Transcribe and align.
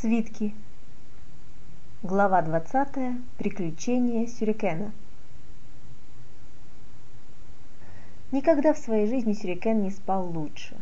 Свитки. 0.00 0.54
Глава 2.02 2.40
20. 2.40 3.20
Приключения 3.36 4.26
Сюрикена. 4.26 4.92
Никогда 8.32 8.72
в 8.72 8.78
своей 8.78 9.06
жизни 9.08 9.34
Сюрикен 9.34 9.82
не 9.82 9.90
спал 9.90 10.26
лучше. 10.30 10.74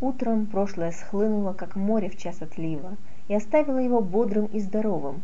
Утром 0.00 0.46
прошлое 0.46 0.92
схлынуло, 0.92 1.52
как 1.52 1.74
море 1.74 2.10
в 2.10 2.16
час 2.16 2.40
отлива, 2.40 2.96
и 3.26 3.34
оставило 3.34 3.78
его 3.78 4.00
бодрым 4.00 4.46
и 4.46 4.60
здоровым. 4.60 5.22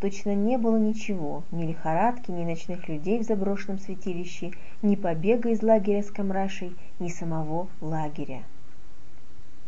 Точно 0.00 0.34
не 0.34 0.56
было 0.56 0.78
ничего, 0.78 1.42
ни 1.50 1.66
лихорадки, 1.66 2.30
ни 2.30 2.44
ночных 2.44 2.88
людей 2.88 3.18
в 3.18 3.26
заброшенном 3.26 3.78
святилище, 3.78 4.52
ни 4.80 4.94
побега 4.96 5.50
из 5.50 5.62
лагеря 5.62 6.02
с 6.02 6.10
Камрашей, 6.10 6.74
ни 6.98 7.10
самого 7.10 7.68
лагеря. 7.82 8.42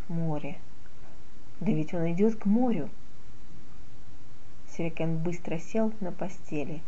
Море. 0.09 0.57
Да 1.61 1.73
ведь 1.73 1.95
он 1.95 2.13
идет 2.13 2.37
к 2.37 2.45
морю. 2.45 2.91
Сюрикен 4.69 5.17
быстро 5.17 5.59
сел 5.59 5.93
на 6.01 6.13
постели. 6.13 6.83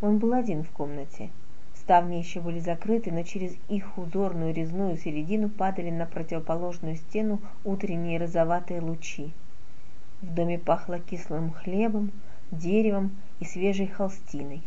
Он 0.00 0.18
был 0.18 0.32
один 0.32 0.64
в 0.64 0.70
комнате. 0.70 1.30
Ставни 1.74 2.16
еще 2.16 2.40
были 2.40 2.60
закрыты, 2.60 3.12
но 3.12 3.22
через 3.24 3.54
их 3.68 3.98
узорную 3.98 4.54
резную 4.54 4.96
середину 4.96 5.50
падали 5.50 5.90
на 5.90 6.06
противоположную 6.06 6.96
стену 6.96 7.40
утренние 7.62 8.18
розоватые 8.18 8.80
лучи. 8.80 9.32
В 10.22 10.32
доме 10.32 10.58
пахло 10.58 10.98
кислым 10.98 11.52
хлебом, 11.52 12.10
деревом 12.50 13.14
и 13.40 13.44
свежей 13.44 13.86
холстиной. 13.86 14.62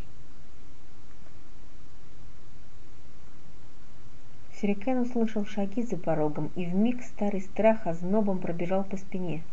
Сюрикен 4.60 5.02
услышал 5.02 5.46
шаги 5.46 5.84
за 5.84 5.98
порогом, 5.98 6.50
и 6.56 6.66
вмиг 6.66 7.04
старый 7.04 7.42
страх 7.42 7.86
ознобом 7.86 8.40
пробежал 8.40 8.84
по 8.84 8.98
спине. 8.98 9.44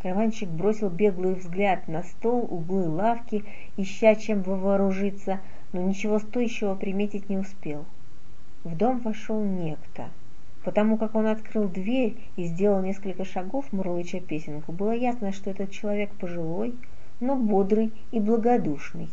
Караванщик 0.00 0.48
бросил 0.48 0.90
беглый 0.90 1.34
взгляд 1.34 1.88
на 1.88 2.04
стол, 2.04 2.46
углы 2.48 2.88
лавки, 2.88 3.42
ища 3.76 4.14
чем 4.14 4.42
вооружиться, 4.42 5.40
но 5.72 5.82
ничего 5.82 6.20
стоящего 6.20 6.76
приметить 6.76 7.28
не 7.28 7.36
успел. 7.36 7.84
В 8.62 8.76
дом 8.76 9.00
вошел 9.00 9.42
некто. 9.42 10.10
Потому 10.62 10.98
как 10.98 11.16
он 11.16 11.26
открыл 11.26 11.66
дверь 11.66 12.16
и 12.36 12.44
сделал 12.44 12.80
несколько 12.80 13.24
шагов, 13.24 13.72
мурлыча 13.72 14.20
песенку, 14.20 14.70
было 14.70 14.92
ясно, 14.92 15.32
что 15.32 15.50
этот 15.50 15.72
человек 15.72 16.10
пожилой, 16.12 16.74
но 17.18 17.34
бодрый 17.34 17.92
и 18.12 18.20
благодушный, 18.20 19.08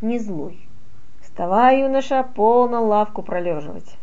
не 0.00 0.18
злой. 0.18 0.58
«Вставай, 1.22 1.82
юноша, 1.82 2.24
полно 2.34 2.84
лавку 2.84 3.22
пролеживать!» 3.22 3.99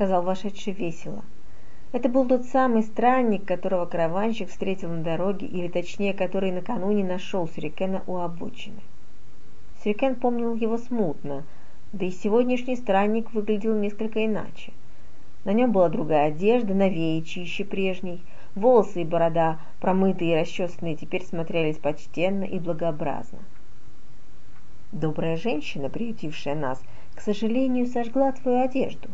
Сказал 0.00 0.22
вошедший 0.22 0.72
весело. 0.72 1.22
Это 1.92 2.08
был 2.08 2.26
тот 2.26 2.46
самый 2.46 2.84
странник, 2.84 3.44
которого 3.44 3.84
караванщик 3.84 4.48
встретил 4.48 4.88
на 4.88 5.02
дороге, 5.02 5.46
или 5.46 5.68
точнее, 5.68 6.14
который 6.14 6.52
накануне 6.52 7.04
нашел 7.04 7.46
Сюрикена 7.46 8.02
у 8.06 8.16
обочины. 8.16 8.80
Сюрикен 9.84 10.14
помнил 10.14 10.54
его 10.54 10.78
смутно, 10.78 11.44
да 11.92 12.06
и 12.06 12.10
сегодняшний 12.10 12.76
странник 12.76 13.34
выглядел 13.34 13.76
несколько 13.76 14.24
иначе. 14.24 14.72
На 15.44 15.52
нем 15.52 15.70
была 15.70 15.90
другая 15.90 16.28
одежда, 16.28 16.72
новее 16.72 17.20
чище 17.20 17.66
прежней. 17.66 18.22
Волосы 18.54 19.02
и 19.02 19.04
борода, 19.04 19.60
промытые 19.80 20.32
и 20.32 20.40
расчесанные, 20.40 20.96
теперь 20.96 21.26
смотрелись 21.26 21.76
почтенно 21.76 22.44
и 22.44 22.58
благообразно. 22.58 23.40
Добрая 24.92 25.36
женщина, 25.36 25.90
приютившая 25.90 26.54
нас, 26.54 26.82
к 27.14 27.20
сожалению, 27.20 27.84
сожгла 27.86 28.32
твою 28.32 28.64
одежду, 28.64 29.10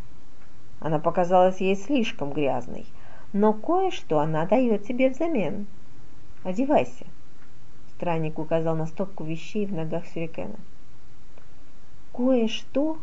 она 0.86 1.00
показалась 1.00 1.60
ей 1.60 1.74
слишком 1.74 2.32
грязной, 2.32 2.86
но 3.32 3.52
кое-что 3.52 4.20
она 4.20 4.46
дает 4.46 4.86
тебе 4.86 5.10
взамен. 5.10 5.66
Одевайся. 6.44 7.06
Странник 7.96 8.38
указал 8.38 8.76
на 8.76 8.86
стопку 8.86 9.24
вещей 9.24 9.66
в 9.66 9.72
ногах 9.72 10.06
Сюрикена. 10.06 10.54
Кое-что 12.12 12.98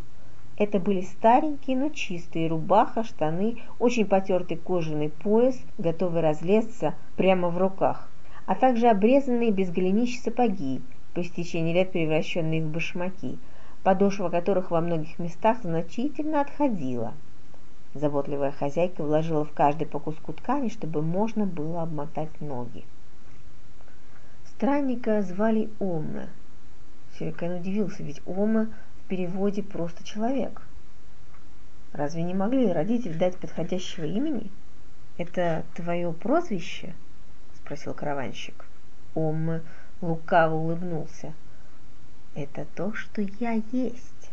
это 0.57 0.79
были 0.79 1.01
старенькие, 1.01 1.75
но 1.75 1.89
чистые 1.89 2.47
рубаха, 2.47 3.03
штаны, 3.03 3.57
очень 3.79 4.05
потертый 4.05 4.55
кожаный 4.55 5.09
пояс, 5.09 5.59
готовый 5.77 6.21
разлезться 6.21 6.93
прямо 7.17 7.49
в 7.49 7.57
руках, 7.57 8.09
а 8.45 8.55
также 8.55 8.87
обрезанные 8.87 9.51
без 9.51 9.69
голенищ 9.69 10.21
сапоги, 10.21 10.81
по 11.13 11.19
истечении 11.19 11.73
лет 11.73 11.91
превращенные 11.91 12.63
в 12.63 12.71
башмаки, 12.71 13.39
подошва 13.83 14.29
которых 14.29 14.71
во 14.71 14.79
многих 14.79 15.19
местах 15.19 15.57
значительно 15.63 16.39
отходила– 16.39 17.13
Заботливая 17.93 18.51
хозяйка 18.51 19.03
вложила 19.03 19.45
в 19.45 19.51
каждый 19.51 19.85
по 19.85 19.99
куску 19.99 20.33
ткани, 20.33 20.69
чтобы 20.69 21.03
можно 21.03 21.45
было 21.45 21.83
обмотать 21.83 22.41
ноги. 22.41 22.85
Странника 24.47 25.21
звали 25.21 25.69
Омме. 25.79 26.29
Сюрикен 27.17 27.51
удивился, 27.59 28.01
ведь 28.01 28.21
Омме 28.25 28.73
в 28.97 29.07
переводе 29.07 29.61
просто 29.61 30.03
человек. 30.03 30.63
Разве 31.91 32.23
не 32.23 32.33
могли 32.33 32.71
родители 32.71 33.13
дать 33.13 33.37
подходящего 33.37 34.05
имени? 34.05 34.49
Это 35.17 35.63
твое 35.75 36.11
прозвище? 36.11 36.95
спросил 37.57 37.93
караванщик. 37.93 38.65
Омме 39.13 39.61
лукаво 40.01 40.55
улыбнулся. 40.55 41.33
Это 42.33 42.65
то, 42.73 42.93
что 42.95 43.21
я 43.21 43.61
есть. 43.71 44.31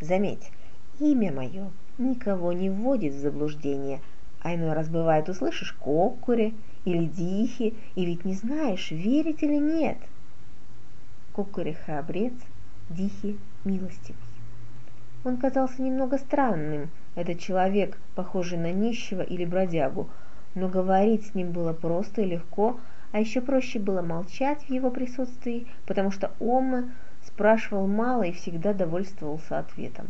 Заметь, 0.00 0.52
имя 1.00 1.32
мое 1.32 1.70
никого 1.98 2.52
не 2.52 2.70
вводит 2.70 3.14
в 3.14 3.18
заблуждение, 3.18 4.00
а 4.40 4.54
иной 4.54 4.72
раз 4.72 4.88
бывает 4.88 5.28
услышишь 5.28 5.72
кокуре 5.72 6.54
или 6.84 7.04
дихи, 7.04 7.74
и 7.96 8.04
ведь 8.04 8.24
не 8.24 8.34
знаешь, 8.34 8.90
верить 8.90 9.42
или 9.42 9.56
нет. 9.56 9.98
Кокуре 11.34 11.74
храбрец, 11.74 12.34
дихи 12.88 13.36
милостивый. 13.64 14.20
Он 15.24 15.36
казался 15.36 15.82
немного 15.82 16.18
странным, 16.18 16.90
этот 17.16 17.40
человек, 17.40 17.98
похожий 18.14 18.58
на 18.58 18.72
нищего 18.72 19.22
или 19.22 19.44
бродягу, 19.44 20.08
но 20.54 20.68
говорить 20.68 21.26
с 21.26 21.34
ним 21.34 21.50
было 21.50 21.72
просто 21.72 22.22
и 22.22 22.26
легко, 22.26 22.78
а 23.10 23.20
еще 23.20 23.40
проще 23.40 23.80
было 23.80 24.02
молчать 24.02 24.62
в 24.62 24.70
его 24.70 24.90
присутствии, 24.90 25.66
потому 25.86 26.12
что 26.12 26.30
Омма 26.38 26.92
спрашивал 27.24 27.88
мало 27.88 28.22
и 28.22 28.32
всегда 28.32 28.72
довольствовался 28.72 29.58
ответом 29.58 30.06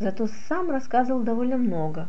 зато 0.00 0.28
сам 0.48 0.70
рассказывал 0.70 1.22
довольно 1.22 1.58
много. 1.58 2.08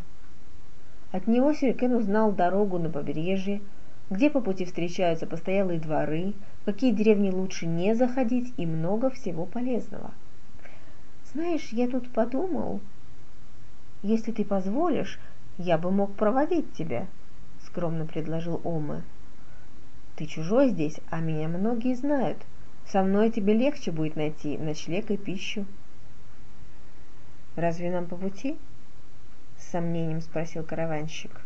От 1.12 1.28
него 1.28 1.54
Сюрикен 1.54 1.94
узнал 1.94 2.32
дорогу 2.32 2.80
на 2.80 2.90
побережье, 2.90 3.62
где 4.10 4.30
по 4.30 4.40
пути 4.42 4.66
встречаются 4.66 5.28
постоялые 5.28 5.80
дворы, 5.80 6.34
какие 6.66 6.94
деревни 6.94 7.30
лучше 7.30 7.68
не 7.68 7.94
заходить 7.94 8.54
и 8.58 8.66
много 8.66 9.10
всего 9.10 9.46
полезного. 9.46 10.12
Знаешь, 11.34 11.70
я 11.72 11.88
тут 11.88 12.10
подумал, 12.12 12.80
если 14.04 14.32
ты 14.32 14.46
позволишь, 14.46 15.20
я 15.58 15.78
бы 15.78 15.92
мог 15.92 16.16
проводить 16.16 16.74
тебя, 16.74 17.08
скромно 17.66 18.06
предложил 18.06 18.62
Омы. 18.64 19.04
Ты 20.16 20.26
чужой 20.26 20.70
здесь, 20.70 21.00
а 21.10 21.20
меня 21.20 21.48
многие 21.48 21.96
знают. 21.96 22.38
Со 22.86 23.04
мной 23.04 23.32
тебе 23.32 23.54
легче 23.54 23.92
будет 23.92 24.16
найти 24.16 24.58
ночлег 24.58 25.12
и 25.12 25.18
пищу. 25.18 25.66
Разве 27.56 27.92
нам 27.92 28.06
по 28.06 28.16
пути? 28.16 28.58
С 29.58 29.72
сомнением 29.72 30.22
спросил 30.22 30.64
караванщик. 30.64 31.42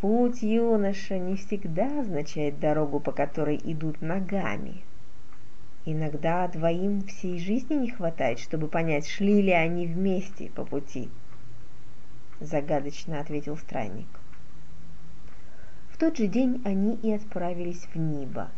Путь 0.00 0.42
юноша 0.42 1.18
не 1.18 1.36
всегда 1.36 2.00
означает 2.00 2.58
дорогу, 2.58 3.00
по 3.00 3.12
которой 3.12 3.60
идут 3.62 4.02
ногами. 4.02 4.82
Иногда 5.84 6.46
двоим 6.48 7.02
всей 7.02 7.38
жизни 7.38 7.74
не 7.74 7.90
хватает, 7.90 8.38
чтобы 8.38 8.68
понять, 8.68 9.08
шли 9.08 9.40
ли 9.42 9.52
они 9.52 9.86
вместе 9.86 10.50
по 10.50 10.64
пути. 10.64 11.08
Загадочно 12.40 13.20
ответил 13.20 13.56
странник. 13.56 14.08
В 15.90 15.98
тот 15.98 16.16
же 16.16 16.26
день 16.26 16.60
они 16.64 16.96
и 16.96 17.12
отправились 17.12 17.86
в 17.94 17.96
Ниба. 17.96 18.50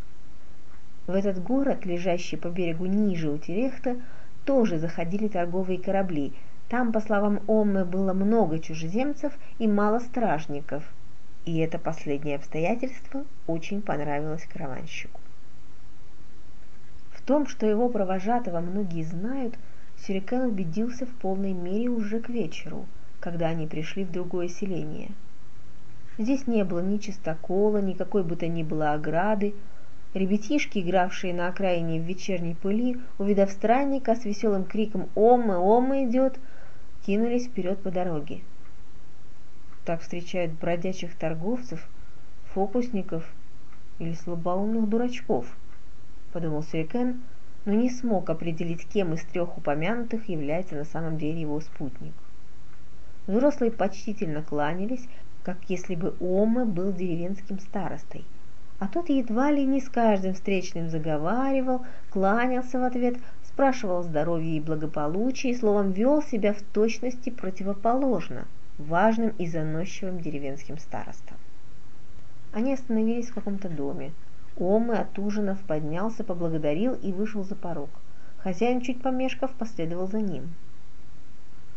В 1.07 1.11
этот 1.11 1.43
город, 1.43 1.85
лежащий 1.85 2.37
по 2.37 2.49
берегу 2.49 2.87
ниже 2.87 3.31
у 3.31 3.37
Терехта, 3.37 4.01
тоже 4.44 4.79
заходили 4.79 5.29
торговые 5.29 5.79
корабли. 5.79 6.32
Там, 6.69 6.93
по 6.93 7.00
словам 7.00 7.41
Оммы, 7.46 7.85
было 7.85 8.12
много 8.12 8.58
чужеземцев 8.58 9.32
и 9.58 9.67
мало 9.67 9.99
стражников. 9.99 10.85
И 11.44 11.58
это 11.58 11.79
последнее 11.79 12.37
обстоятельство 12.37 13.25
очень 13.46 13.82
понравилось 13.82 14.46
караванщику. 14.50 15.20
В 17.12 17.23
том, 17.23 17.46
что 17.46 17.67
его 17.67 17.88
провожатого 17.88 18.61
многие 18.61 19.02
знают, 19.02 19.55
Сюрикен 19.99 20.43
убедился 20.43 21.06
в 21.06 21.11
полной 21.11 21.52
мере 21.52 21.88
уже 21.88 22.20
к 22.20 22.29
вечеру, 22.29 22.87
когда 23.20 23.49
они 23.49 23.67
пришли 23.67 24.05
в 24.05 24.12
другое 24.12 24.49
селение. 24.49 25.11
Здесь 26.19 26.46
не 26.46 26.64
было 26.64 26.81
ни 26.81 26.99
чистокола, 26.99 27.79
никакой 27.79 28.23
бы 28.23 28.37
то 28.37 28.46
ни 28.46 28.62
было 28.62 28.93
ограды, 28.93 29.55
Ребятишки, 30.15 30.79
игравшие 30.79 31.35
на 31.35 31.49
окраине 31.49 32.01
в 32.01 32.05
вечерней 32.05 32.55
пыли, 32.55 32.97
увидав 33.19 33.51
странника 33.51 34.15
с 34.15 34.25
веселым 34.25 34.65
криком 34.65 35.09
«Ома, 35.17 35.59
Ома 35.59 36.05
идет!», 36.05 36.39
кинулись 37.05 37.49
вперед 37.49 37.83
по 37.83 37.91
дороге. 37.91 38.43
Так 39.85 40.03
встречают 40.03 40.53
бродячих 40.53 41.17
торговцев 41.17 41.85
фокусников 42.53 43.29
или 43.99 44.15
слабоумных 44.15 44.89
дурачков, 44.89 45.47
подумал 46.33 46.63
Сюрикен, 46.63 47.21
но 47.65 47.73
не 47.73 47.91
смог 47.91 48.31
определить, 48.31 48.87
кем 48.87 49.15
из 49.15 49.25
трех 49.25 49.59
упомянутых 49.59 50.29
является 50.29 50.77
на 50.77 50.85
самом 50.85 51.19
деле 51.19 51.41
его 51.41 51.61
спутник. 51.61 52.15
Взрослые 53.27 53.73
почтительно 53.73 54.43
кланялись, 54.43 55.09
как 55.43 55.59
если 55.69 55.97
бы 55.97 56.15
Ома 56.21 56.67
был 56.67 56.93
деревенским 56.93 57.59
старостой, 57.59 58.25
а 58.85 58.89
тот 58.89 59.09
едва 59.09 59.51
ли 59.51 59.65
не 59.65 59.81
с 59.81 59.89
каждым 59.89 60.35
встречным 60.35 60.91
заговаривал, 60.91 61.87
кланялся 62.11 62.79
в 62.79 62.85
ответ, 62.85 63.17
спрашивал 63.43 64.03
здоровье 64.03 64.59
и 64.59 64.61
благополучии, 64.61 65.55
словом, 65.55 65.93
вел 65.93 66.21
себя 66.23 66.53
в 66.53 66.61
точности 66.61 67.31
противоположно 67.31 68.47
важным 68.77 69.31
и 69.39 69.47
заносчивым 69.47 70.21
деревенским 70.21 70.77
старостам. 70.77 71.39
Они 72.53 72.75
остановились 72.75 73.31
в 73.31 73.35
каком-то 73.35 73.71
доме. 73.71 74.13
Омы 74.59 74.97
от 74.97 75.19
ужинов 75.19 75.61
поднялся, 75.61 76.23
поблагодарил 76.23 76.93
и 76.93 77.11
вышел 77.11 77.43
за 77.43 77.55
порог. 77.55 77.89
Хозяин, 78.37 78.83
чуть 78.83 79.01
помешков, 79.01 79.51
последовал 79.53 80.09
за 80.09 80.21
ним. 80.21 80.53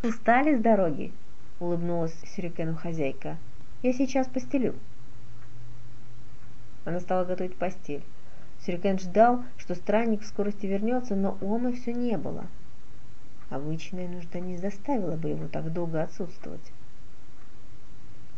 «Устали 0.03 0.57
с 0.57 0.60
дороги?»— 0.60 1.13
улыбнулась 1.62 2.19
Сюрикену 2.36 2.75
хозяйка. 2.75 3.38
«Я 3.81 3.94
сейчас 3.94 4.27
постелю». 4.27 4.75
Она 6.88 7.01
стала 7.01 7.25
готовить 7.25 7.57
постель. 7.57 8.01
Сюрикен 8.62 8.98
ждал, 8.98 9.44
что 9.57 9.75
странник 9.75 10.22
в 10.22 10.25
скорости 10.25 10.68
вернется, 10.68 11.18
но 11.18 11.38
Омы 11.42 11.74
все 11.74 11.92
не 11.92 12.18
было. 12.18 12.45
Обычная 13.50 14.07
нужда 14.07 14.39
не 14.39 14.56
заставила 14.56 15.18
бы 15.18 15.28
его 15.28 15.50
так 15.50 15.74
долго 15.74 16.01
отсутствовать. 16.01 16.72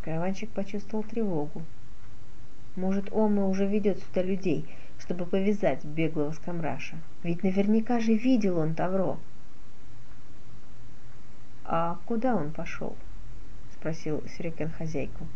Караванщик 0.02 0.50
почувствовал 0.50 1.04
тревогу. 1.04 1.62
Может, 2.76 3.14
Ома 3.14 3.48
уже 3.48 3.68
ведет 3.68 4.00
сюда 4.00 4.24
людей, 4.24 4.66
чтобы 4.98 5.28
повязать 5.28 5.86
беглого 5.86 6.32
скамраша. 6.32 6.98
Ведь 7.22 7.44
наверняка 7.44 8.00
же 8.00 8.16
видел 8.16 8.58
он 8.58 8.74
Тавро. 8.74 9.20
«А 11.66 12.00
куда 12.08 12.36
он 12.36 12.50
пошел?»— 12.50 12.96
спросил 13.76 14.24
Сюрикен 14.28 14.72
хозяйку. 14.72 15.28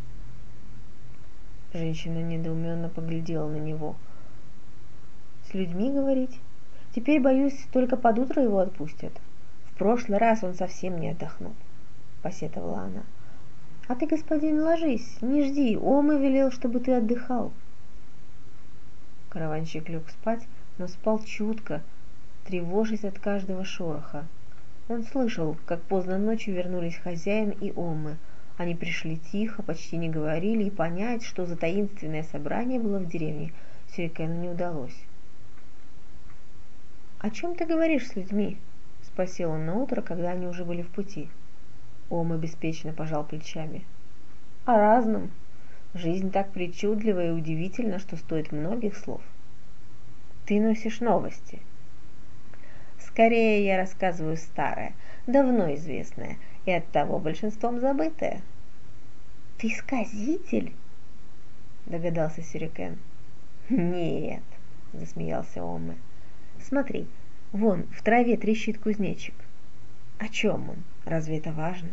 Женщина 1.73 2.19
недоуменно 2.19 2.89
поглядела 2.89 3.49
на 3.49 3.57
него— 3.57 3.95
с 5.53 5.53
людьми 5.53 5.91
говорить. 5.91 6.39
Теперь, 6.95 7.19
боюсь, 7.19 7.67
только 7.71 7.97
под 7.97 8.17
утро 8.19 8.41
его 8.41 8.59
отпустят. 8.59 9.11
В 9.67 9.77
прошлый 9.77 10.17
раз 10.17 10.43
он 10.43 10.53
совсем 10.53 10.99
не 10.99 11.09
отдохнул, 11.09 11.53
посетовала 12.21 12.79
она. 12.79 13.03
А 13.87 13.95
ты, 13.95 14.07
господин, 14.07 14.61
ложись, 14.61 15.21
не 15.21 15.43
жди, 15.43 15.77
Ома 15.77 16.15
велел, 16.15 16.51
чтобы 16.51 16.79
ты 16.79 16.93
отдыхал. 16.93 17.51
Караванщик 19.29 19.89
лег 19.89 20.09
спать, 20.09 20.47
но 20.77 20.87
спал 20.87 21.19
чутко, 21.23 21.81
тревожась 22.45 23.03
от 23.03 23.19
каждого 23.19 23.65
шороха. 23.65 24.25
Он 24.87 25.03
слышал, 25.03 25.57
как 25.65 25.81
поздно 25.83 26.17
ночью 26.17 26.55
вернулись 26.55 26.97
хозяин 26.97 27.51
и 27.51 27.71
Омы. 27.75 28.17
Они 28.57 28.75
пришли 28.75 29.17
тихо, 29.17 29.63
почти 29.63 29.97
не 29.97 30.09
говорили, 30.09 30.65
и 30.65 30.69
понять, 30.69 31.23
что 31.23 31.45
за 31.45 31.55
таинственное 31.55 32.23
собрание 32.23 32.79
было 32.79 32.99
в 32.99 33.07
деревне, 33.07 33.51
Сюрикену 33.89 34.39
не 34.39 34.49
удалось. 34.49 34.95
«О 37.19 37.29
чем 37.29 37.55
ты 37.55 37.65
говоришь 37.65 38.07
с 38.07 38.15
людьми?»— 38.15 38.57
спросил 39.01 39.51
он 39.51 39.65
на 39.65 39.75
утро, 39.75 40.01
когда 40.01 40.31
они 40.31 40.45
уже 40.45 40.65
были 40.65 40.81
в 40.81 40.89
пути. 40.89 41.29
Ома 42.09 42.37
беспечно 42.37 42.93
пожал 42.93 43.23
плечами. 43.23 43.85
«О 44.65 44.77
разном. 44.77 45.31
Жизнь 45.93 46.31
так 46.31 46.51
причудлива 46.51 47.27
и 47.27 47.31
удивительна, 47.31 47.99
что 47.99 48.17
стоит 48.17 48.51
многих 48.51 48.97
слов. 48.97 49.21
Ты 50.45 50.59
носишь 50.59 50.99
новости. 50.99 51.59
Скорее 52.99 53.63
я 53.65 53.77
рассказываю 53.77 54.37
старое, 54.37 54.93
давно 55.27 55.73
известное 55.75 56.37
и 56.65 56.71
оттого 56.71 57.19
большинством 57.19 57.79
забытое. 57.79 58.41
Ты 59.57 59.69
сказитель? 59.69 60.73
Догадался 61.85 62.41
Сюрикен. 62.41 62.97
Нет, 63.69 64.43
засмеялся 64.93 65.63
Омы. 65.63 65.95
Смотри, 66.61 67.07
вон 67.51 67.83
в 67.93 68.01
траве 68.03 68.37
трещит 68.37 68.77
кузнечик. 68.77 69.35
О 70.19 70.27
чем 70.27 70.69
он? 70.69 70.77
Разве 71.05 71.37
это 71.37 71.51
важно? 71.51 71.89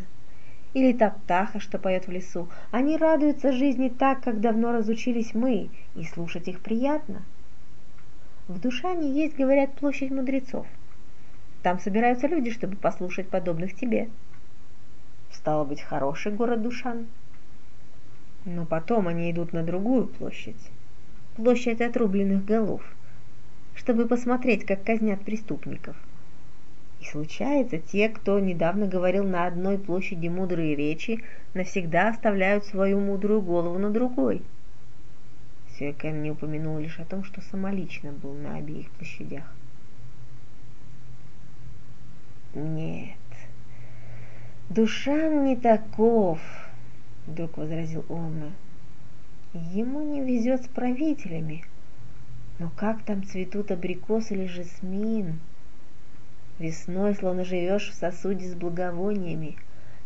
Или 0.73 0.93
та 0.93 1.11
птаха, 1.11 1.59
что 1.59 1.79
поет 1.79 2.07
в 2.07 2.11
лесу. 2.13 2.49
Они 2.71 2.97
радуются 2.97 3.53
жизни 3.53 3.89
так, 3.89 4.23
как 4.23 4.41
давно 4.41 4.73
разучились 4.73 5.35
мы, 5.35 5.71
и 5.97 6.05
слушать 6.05 6.47
их 6.47 6.61
приятно. 6.61 7.23
В 8.47 8.61
Душане 8.61 9.11
есть, 9.13 9.37
говорят, 9.37 9.75
площадь 9.75 10.11
мудрецов. 10.11 10.67
Там 11.63 11.79
собираются 11.79 12.27
люди, 12.27 12.51
чтобы 12.51 12.77
послушать 12.77 13.29
подобных 13.29 13.75
тебе. 13.75 14.09
Стало 15.33 15.65
быть, 15.65 15.81
хороший 15.81 16.33
город 16.33 16.63
Душан. 16.63 17.07
Но 18.45 18.67
потом 18.67 19.09
они 19.09 19.31
идут 19.31 19.53
на 19.53 19.63
другую 19.63 20.07
площадь. 20.07 20.71
Площадь 21.37 21.81
отрубленных 21.81 22.45
голов– 22.45 22.83
чтобы 23.81 24.07
посмотреть, 24.07 24.67
как 24.67 24.85
казнят 24.85 25.23
преступников. 25.23 25.97
И 27.01 27.05
случается, 27.07 27.79
те, 27.79 28.11
кто 28.11 28.39
недавно 28.39 28.87
говорил 28.87 29.25
на 29.25 29.47
одной 29.47 29.79
площади 29.79 30.29
мудрые 30.29 30.77
речи, 30.77 31.25
навсегда 31.55 32.11
оставляют 32.11 32.67
свою 32.67 33.01
мудрую 33.01 33.41
голову 33.41 33.79
на 33.79 33.91
другой. 33.91 34.43
Сюэкен 35.79 36.23
не 36.23 36.31
упомянул 36.31 36.79
лишь 36.79 36.99
о 36.99 37.07
том, 37.07 37.25
что 37.25 37.41
самолично 37.41 38.13
был 38.13 38.35
на 38.35 38.57
обеих 38.57 38.91
площадях. 38.91 39.51
Нет, 42.53 43.17
Душан 44.71 45.47
не 45.47 45.57
таков, 45.57 46.39
вдруг 47.27 47.59
возразил 47.59 48.05
Омна. 48.09 48.53
Ему 49.53 50.01
не 50.01 50.21
везет 50.21 50.63
с 50.65 50.69
правителями. 50.69 51.65
Но 52.61 52.71
как 52.77 53.03
там 53.03 53.25
цветут 53.25 53.73
абрикос 53.73 54.31
или 54.31 54.47
жасмин? 54.47 55.41
Весной 56.61 57.17
словно 57.17 57.45
живешь 57.45 57.91
в 57.91 57.95
сосуде 57.95 58.47
с 58.47 58.55
благовониями. 58.55 59.57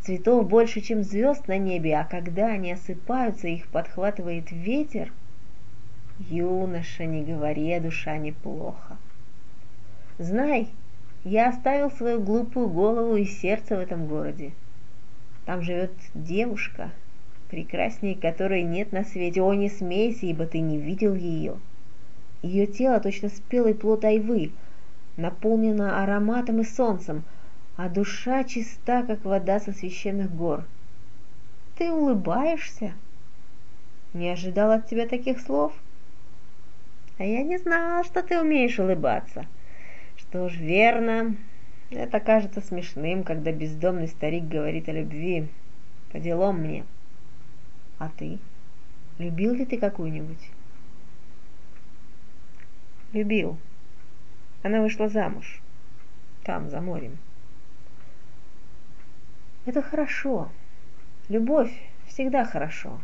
Цветов 0.01 0.49
больше, 0.49 0.81
чем 0.81 1.03
звезд 1.03 1.47
на 1.47 1.59
небе, 1.59 1.99
а 1.99 2.05
когда 2.05 2.47
они 2.47 2.73
осыпаются, 2.73 3.49
их 3.49 3.67
подхватывает 3.67 4.51
ветер. 4.51 5.13
Юноша, 6.31 7.05
не 7.05 7.23
говори, 7.23 7.79
душа 7.81 8.17
неплохо. 8.17 8.97
Знай, 10.19 10.71
я 11.25 11.49
оставил 11.49 11.91
свою 11.91 12.21
глупую 12.23 12.69
голову 12.69 13.17
и 13.17 13.25
сердце 13.25 13.77
в 13.77 13.81
этом 13.81 14.07
городе. 14.07 14.53
Там 15.45 15.63
живет 15.63 15.93
девушка, 16.15 16.91
прекрасней 17.51 18.15
которой 18.15 18.63
нет 18.63 18.93
на 18.93 19.05
свете. 19.05 19.43
О, 19.43 19.53
не 19.55 19.69
смейся, 19.69 20.27
ибо 20.27 20.47
ты 20.47 20.61
не 20.61 20.79
видел 20.79 21.15
ее.— 21.15 21.59
ее 22.45 22.67
тело 22.67 23.01
точно 23.01 23.31
спелый 23.31 23.75
плод 23.75 24.05
айвы, 24.05 24.53
наполнено 25.17 26.03
ароматом 26.03 26.61
и 26.61 26.65
солнцем, 26.65 27.25
а 27.77 27.89
душа 27.89 28.45
чиста, 28.45 29.03
как 29.03 29.25
вода 29.25 29.61
со 29.61 29.73
священных 29.73 30.31
гор. 30.31 30.65
Ты 31.79 31.91
улыбаешься? 31.91 32.93
Не 34.13 34.29
ожидал 34.29 34.73
от 34.73 34.91
тебя 34.91 35.09
таких 35.09 35.41
слов? 35.41 35.73
А 37.17 37.25
я 37.25 37.43
не 37.43 37.57
знал, 37.57 38.05
что 38.05 38.23
ты 38.23 38.39
умеешь 38.39 38.79
улыбаться. 38.79 39.47
Что 40.35 40.49
ж, 40.49 40.57
верно. 40.57 41.37
Это 41.91 42.19
кажется 42.19 42.61
смешным, 42.61 43.23
когда 43.23 43.53
бездомный 43.53 44.09
старик 44.09 44.43
говорит 44.49 44.89
о 44.89 44.93
любви. 44.93 45.47
По 46.11 46.19
делам 46.19 46.59
мне. 46.59 46.85
А 48.01 48.09
ты? 48.09 48.41
Любил 49.19 49.55
ли 49.55 49.65
ты 49.65 49.79
какую-нибудь? 49.79 50.51
Любил. 53.13 53.59
Она 54.65 54.83
вышла 54.83 55.09
замуж. 55.09 55.63
Там, 56.43 56.69
за 56.69 56.81
морем. 56.81 57.17
Это 59.67 59.83
хорошо. 59.83 60.51
Любовь 61.29 61.73
всегда 62.09 62.45
хорошо. 62.45 63.01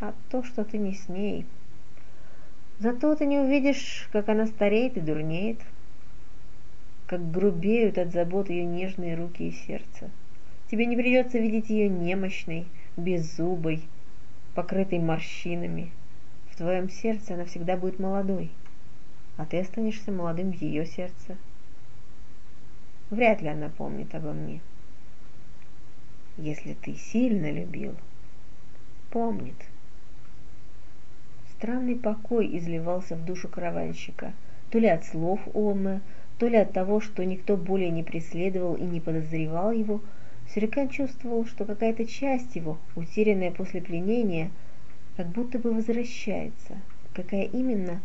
А 0.00 0.12
то, 0.30 0.42
что 0.42 0.64
ты 0.64 0.78
не 0.78 0.94
с 0.94 1.08
ней... 1.08 1.46
Зато 2.80 3.14
ты 3.14 3.24
не 3.24 3.38
увидишь, 3.38 4.08
как 4.10 4.28
она 4.28 4.46
стареет 4.46 4.96
и 4.96 5.00
дурнеет, 5.00 5.60
как 7.06 7.30
грубеют 7.30 7.98
от 7.98 8.12
забот 8.12 8.50
ее 8.50 8.64
нежные 8.64 9.14
руки 9.16 9.48
и 9.48 9.52
сердце. 9.52 10.10
Тебе 10.70 10.86
не 10.86 10.96
придется 10.96 11.38
видеть 11.38 11.70
ее 11.70 11.88
немощной, 11.88 12.66
беззубой, 12.96 13.82
покрытой 14.54 14.98
морщинами. 14.98 15.90
В 16.50 16.56
твоем 16.56 16.88
сердце 16.88 17.34
она 17.34 17.44
всегда 17.44 17.76
будет 17.76 17.98
молодой 17.98 18.50
а 19.36 19.44
ты 19.46 19.60
останешься 19.60 20.12
молодым 20.12 20.52
в 20.52 20.62
ее 20.62 20.86
сердце. 20.86 21.36
Вряд 23.10 23.42
ли 23.42 23.48
она 23.48 23.68
помнит 23.68 24.14
обо 24.14 24.32
мне. 24.32 24.60
Если 26.36 26.74
ты 26.74 26.94
сильно 26.94 27.50
любил, 27.50 27.94
помнит. 29.10 29.56
Странный 31.52 31.96
покой 31.96 32.56
изливался 32.58 33.16
в 33.16 33.24
душу 33.24 33.48
караванщика, 33.48 34.32
то 34.70 34.78
ли 34.78 34.88
от 34.88 35.04
слов 35.04 35.40
Омы, 35.54 36.00
то 36.38 36.48
ли 36.48 36.56
от 36.56 36.72
того, 36.72 37.00
что 37.00 37.24
никто 37.24 37.56
более 37.56 37.90
не 37.90 38.02
преследовал 38.02 38.74
и 38.74 38.82
не 38.82 39.00
подозревал 39.00 39.72
его, 39.72 40.00
Сюрикан 40.52 40.88
чувствовал, 40.88 41.46
что 41.46 41.64
какая-то 41.64 42.04
часть 42.06 42.54
его, 42.56 42.78
утерянная 42.96 43.50
после 43.50 43.80
пленения, 43.80 44.50
как 45.16 45.28
будто 45.28 45.58
бы 45.58 45.72
возвращается. 45.72 46.76
Какая 47.14 47.44
именно, 47.44 48.00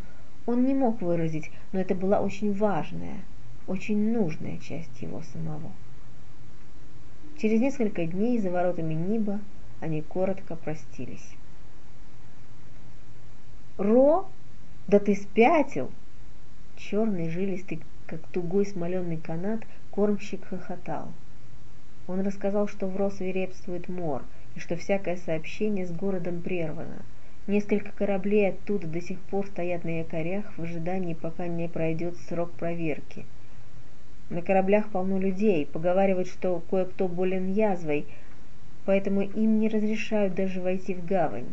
он 0.46 0.66
не 0.66 0.74
мог 0.74 1.02
выразить, 1.02 1.52
но 1.74 1.80
это 1.80 1.96
была 1.96 2.22
очень 2.22 2.54
важная, 2.54 3.18
очень 3.68 4.14
нужная 4.14 4.58
часть 4.58 5.02
его 5.02 5.22
самого. 5.34 5.72
Через 7.38 7.60
несколько 7.60 8.06
дней 8.06 8.38
за 8.38 8.52
воротами 8.52 8.94
Ниба 8.94 9.40
они 9.80 10.02
коротко 10.02 10.56
простились. 10.56 11.36
«Ро, 13.78 14.28
да 14.88 15.00
ты 15.00 15.16
спятил!» 15.16 15.90
Черный, 16.76 17.30
жилистый, 17.30 17.82
как 18.10 18.22
тугой 18.28 18.66
смоленный 18.66 19.18
канат, 19.18 19.62
кормщик 19.92 20.46
хохотал. 20.46 21.10
Он 22.08 22.22
рассказал, 22.22 22.68
что 22.68 22.88
в 22.88 22.98
Ро 22.98 23.10
свирепствует 23.10 23.88
мор, 23.88 24.24
и 24.56 24.60
что 24.60 24.76
всякое 24.76 25.16
сообщение 25.16 25.86
с 25.86 25.92
городом 25.92 26.42
прервано. 26.42 27.06
Несколько 27.48 27.92
кораблей 27.92 28.50
оттуда 28.50 28.88
до 28.88 29.00
сих 29.00 29.20
пор 29.20 29.48
стоят 29.48 29.84
на 29.84 30.00
якорях 30.00 30.58
в 30.58 30.62
ожидании, 30.64 31.14
пока 31.14 31.48
не 31.48 31.68
пройдет 31.68 32.18
срок 32.18 32.52
проверки– 32.52 33.26
на 34.30 34.44
кораблях 34.44 34.90
полно 34.92 35.18
людей, 35.18 35.66
поговаривают, 35.66 36.28
что 36.28 36.62
кое-кто 36.70 37.08
болен 37.08 37.52
язвой, 37.52 38.06
поэтому 38.86 39.22
им 39.22 39.60
не 39.60 39.70
разрешают 39.70 40.36
даже 40.36 40.62
войти 40.62 40.94
в 40.94 41.04
гавань. 41.04 41.52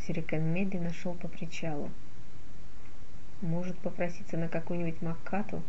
Сирикан 0.00 0.42
медленно 0.52 0.92
шел 0.92 1.14
по 1.14 1.28
причалу. 1.28 1.90
Может 3.42 3.78
попроситься 3.78 4.36
на 4.36 4.48
какую-нибудь 4.48 5.02
Маккату? 5.02 5.62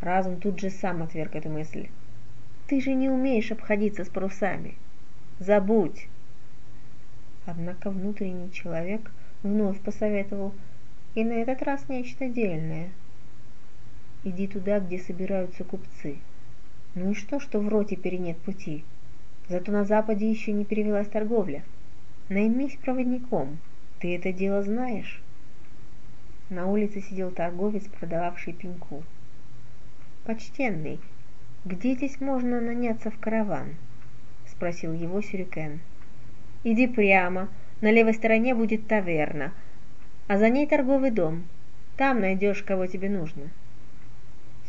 Разум 0.00 0.40
тут 0.40 0.60
же 0.60 0.70
сам 0.70 1.02
отверг 1.02 1.34
эту 1.34 1.48
мысль. 1.48 1.88
Ты 2.66 2.80
же 2.80 2.94
не 2.94 3.08
умеешь 3.08 3.52
обходиться 3.52 4.04
с 4.04 4.08
парусами. 4.08 4.74
Забудь. 5.38 6.08
Однако 7.46 7.90
внутренний 7.90 8.52
человек 8.52 9.10
вновь 9.42 9.80
посоветовал, 9.80 10.52
и 11.14 11.24
на 11.24 11.32
этот 11.32 11.62
раз 11.62 11.88
нечто 11.88 12.28
дельное– 12.28 12.90
Иди 14.24 14.46
туда, 14.46 14.78
где 14.78 15.00
собираются 15.00 15.64
купцы. 15.64 16.18
Ну 16.94 17.10
и 17.10 17.14
что, 17.14 17.40
что 17.40 17.58
в 17.58 17.68
роте 17.68 17.96
теперь 17.96 18.18
нет 18.18 18.36
пути? 18.38 18.84
Зато 19.48 19.72
на 19.72 19.84
западе 19.84 20.30
еще 20.30 20.52
не 20.52 20.64
перевелась 20.64 21.08
торговля. 21.08 21.64
Наймись 22.28 22.76
проводником, 22.76 23.58
ты 23.98 24.14
это 24.14 24.32
дело 24.32 24.62
знаешь. 24.62 25.20
На 26.52 26.66
улице 26.66 27.00
сидел 27.00 27.30
торговец, 27.30 27.84
продававший 27.98 28.52
пеньку. 28.52 29.04
«Почтенный, 30.24 31.00
где 31.64 31.94
здесь 31.94 32.20
можно 32.20 32.60
наняться 32.60 33.10
в 33.10 33.18
караван?»— 33.18 33.76
спросил 34.46 34.92
его 34.92 35.22
Сюрикен. 35.22 35.80
«Иди 36.62 36.86
прямо, 36.86 37.48
на 37.80 37.90
левой 37.90 38.12
стороне 38.12 38.54
будет 38.54 38.86
таверна, 38.86 39.54
а 40.28 40.36
за 40.36 40.50
ней 40.50 40.66
торговый 40.66 41.10
дом. 41.10 41.44
Там 41.96 42.20
найдешь, 42.20 42.62
кого 42.62 42.84
тебе 42.86 43.08
нужно». 43.08 43.44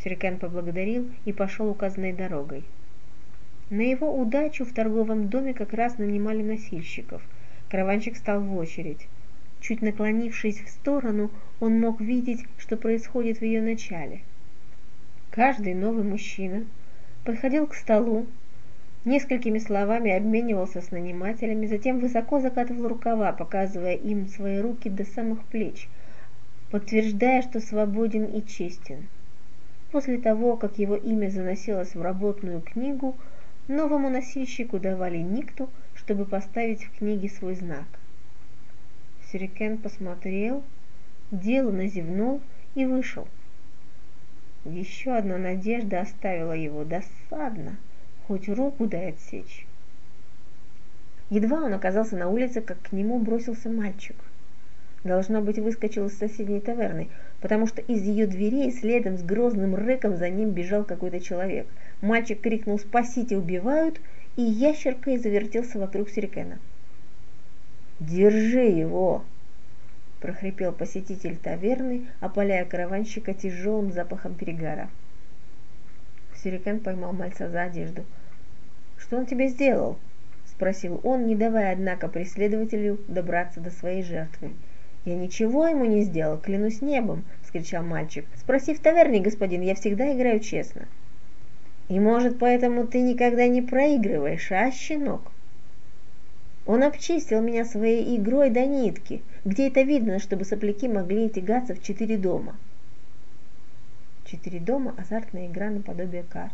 Сюрикен 0.02 0.40
поблагодарил 0.40 1.12
и 1.26 1.34
пошел 1.34 1.70
указанной 1.70 2.14
дорогой. 2.14 2.64
На 3.70 3.82
его 3.82 4.18
удачу 4.18 4.64
в 4.64 4.72
торговом 4.72 5.28
доме 5.28 5.54
как 5.54 5.74
раз 5.74 5.98
нанимали 5.98 6.44
носильщиков. 6.44 7.22
Караванщик 7.68 8.16
стал 8.16 8.40
в 8.40 8.56
очередь. 8.56 9.10
Чуть 9.64 9.82
наклонившись 9.82 10.60
в 10.60 10.68
сторону, 10.68 11.32
он 11.62 11.80
мог 11.80 12.02
видеть, 12.02 12.44
что 12.58 12.76
происходит 12.76 13.38
в 13.38 13.44
ее 13.44 13.62
начале. 13.62 14.20
Каждый 15.32 15.74
новый 15.74 16.04
мужчина 16.04 16.66
подходил 17.24 17.68
к 17.68 17.74
столу, 17.74 18.28
несколькими 19.06 19.60
словами 19.60 20.12
обменивался 20.12 20.82
с 20.82 20.92
нанимателями, 20.92 21.68
затем 21.68 22.00
высоко 22.00 22.42
закатывал 22.42 22.90
рукава, 22.90 23.32
показывая 23.32 23.96
им 23.96 24.28
свои 24.28 24.60
руки 24.60 24.90
до 24.90 25.06
самых 25.06 25.42
плеч, 25.46 25.88
подтверждая, 26.70 27.42
что 27.42 27.62
свободен 27.62 28.26
и 28.26 28.46
честен. 28.46 29.08
После 29.94 30.18
того, 30.18 30.58
как 30.58 30.78
его 30.78 30.98
имя 30.98 31.30
заносилось 31.30 31.96
в 31.96 32.02
работную 32.02 32.60
книгу, 32.60 33.16
новому 33.70 34.10
носильщику 34.10 34.78
давали 34.78 35.20
никту, 35.20 35.70
чтобы 35.96 36.26
поставить 36.26 36.84
в 36.84 36.98
книге 36.98 37.30
свой 37.30 37.56
знак. 37.56 37.86
Сюрикен 39.34 39.80
посмотрел, 39.80 40.64
деланно 41.32 41.88
зевнул 41.88 42.40
и 42.76 42.86
вышел. 42.86 43.28
Еще 44.64 45.12
одна 45.12 45.38
надежда 45.38 46.02
оставила 46.02 46.54
его 46.54 46.86
досадно, 46.86 47.76
хоть 48.28 48.48
руку 48.48 48.86
дай 48.86 49.10
отсечь. 49.10 49.66
Едва 51.30 51.64
он 51.64 51.74
оказался 51.74 52.16
на 52.16 52.30
улице, 52.30 52.62
как 52.62 52.82
к 52.82 52.92
нему 52.94 53.20
бросился 53.20 53.70
мальчик. 53.70 54.16
Должно 55.04 55.42
быть, 55.42 55.60
выскочил 55.60 56.06
из 56.06 56.18
соседней 56.18 56.62
таверны– 56.62 57.10
потому 57.44 57.68
что 57.68 57.82
из 57.82 58.02
ее 58.04 58.26
дверей 58.26 58.72
следом 58.72 59.18
с 59.18 59.22
грозным 59.22 59.76
рыком 59.76 60.16
за 60.16 60.30
ним 60.30 60.52
бежал 60.52 60.86
какой-то 60.86 61.20
человек. 61.20 61.68
Мальчик 62.00 62.40
крикнул 62.40 62.80
«Спасите, 62.80 63.36
убивают!» 63.36 64.00
и 64.38 64.42
ящеркой 64.42 65.18
завертелся 65.18 65.78
вокруг 65.78 66.10
Сирикена. 66.10 66.58
«Держи 68.00 68.66
его!»– 68.66 69.24
прохрипел 70.20 70.72
посетитель 70.72 71.38
таверны, 71.38 72.08
опаляя 72.20 72.66
караванщика 72.66 73.34
тяжелым 73.34 73.92
запахом 73.92 74.34
перегара. 74.34 74.90
Сирикен 76.44 76.80
поймал 76.80 77.14
мальца 77.14 77.50
за 77.50 77.64
одежду. 77.64 78.04
«Что 78.98 79.18
он 79.18 79.26
тебе 79.26 79.48
сделал?»– 79.48 79.98
спросил 80.46 81.00
он, 81.04 81.28
не 81.28 81.36
давая, 81.36 81.74
однако, 81.74 82.08
преследователю 82.08 83.00
добраться 83.08 83.60
до 83.60 83.70
своей 83.70 84.02
жертвы. 84.02 84.54
«Я 85.06 85.16
ничего 85.16 85.68
ему 85.68 85.86
не 85.86 86.02
сделал, 86.02 86.38
клянусь 86.38 86.82
небом!»– 86.82 87.26
вскричал 87.44 87.84
мальчик. 87.84 88.26
«Спроси 88.36 88.74
в 88.74 88.80
таверне, 88.80 89.20
господин, 89.20 89.62
я 89.62 89.76
всегда 89.76 90.12
играю 90.14 90.40
честно». 90.40 90.88
«И, 91.90 92.00
может, 92.00 92.40
поэтому 92.40 92.88
ты 92.88 93.02
никогда 93.02 93.48
не 93.48 93.62
проигрываешь, 93.62 94.52
а, 94.52 94.72
щенок?» 94.72 95.33
Он 96.66 96.84
обчистил 96.84 97.42
меня 97.42 97.66
своей 97.66 98.18
игрой 98.18 98.50
до 98.50 98.66
нитки. 98.66 99.22
Где 99.46 99.68
это 99.68 99.82
видно, 99.82 100.20
чтобы 100.20 100.46
сопляки 100.46 100.88
могли 100.88 101.30
тягаться 101.30 101.76
в 101.76 101.82
четыре 101.82 102.18
дома? 102.18 102.56
Четыре 104.26 104.60
дома– 104.60 104.96
азартная 104.98 105.48
игра 105.48 105.70
наподобие 105.70 106.24
карт. 106.24 106.54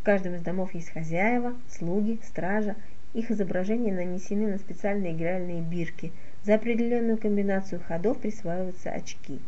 В 0.00 0.02
каждом 0.02 0.34
из 0.34 0.42
домов 0.42 0.74
есть 0.74 0.90
хозяева, 0.90 1.54
слуги, 1.68 2.18
стража. 2.24 2.76
Их 3.12 3.30
изображения 3.30 3.92
нанесены 3.92 4.50
на 4.50 4.58
специальные 4.58 5.12
игральные 5.12 5.60
бирки– 5.60 6.12
за 6.44 6.54
определенную 6.54 7.18
комбинацию 7.18 7.82
ходов 7.86 8.18
присваиваются 8.18 8.90
очки. 8.90 9.40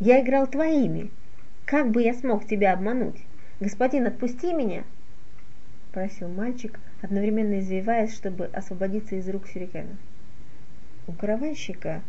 Я 0.00 0.20
играл 0.20 0.48
твоими. 0.48 1.10
Как 1.64 1.90
бы 1.90 2.02
я 2.02 2.12
смог 2.12 2.46
тебя 2.46 2.72
обмануть? 2.72 3.20
Господин, 3.60 4.06
отпусти 4.06 4.52
меня!» 4.52 4.82
Просил 5.92 6.28
мальчик, 6.28 6.80
одновременно 7.02 7.60
извиваясь, 7.60 8.14
чтобы 8.14 8.46
освободиться 8.46 9.16
из 9.16 9.28
рук 9.28 9.48
сюрикена. 9.48 9.96
У 11.06 11.12
караванщика 11.12 12.02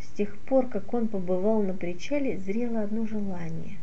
с 0.00 0.08
тех 0.16 0.36
пор, 0.38 0.66
как 0.66 0.92
он 0.92 1.08
побывал 1.08 1.62
на 1.62 1.74
причале, 1.74 2.38
зрело 2.38 2.80
одно 2.82 3.06
желание. 3.06 3.76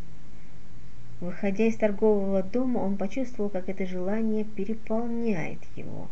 Выходя 1.22 1.66
из 1.66 1.78
торгового 1.78 2.44
дома, 2.44 2.80
он 2.80 2.98
почувствовал, 2.98 3.50
как 3.50 3.70
это 3.70 3.86
желание 3.86 4.44
переполняет 4.44 5.60
его. 5.76 6.10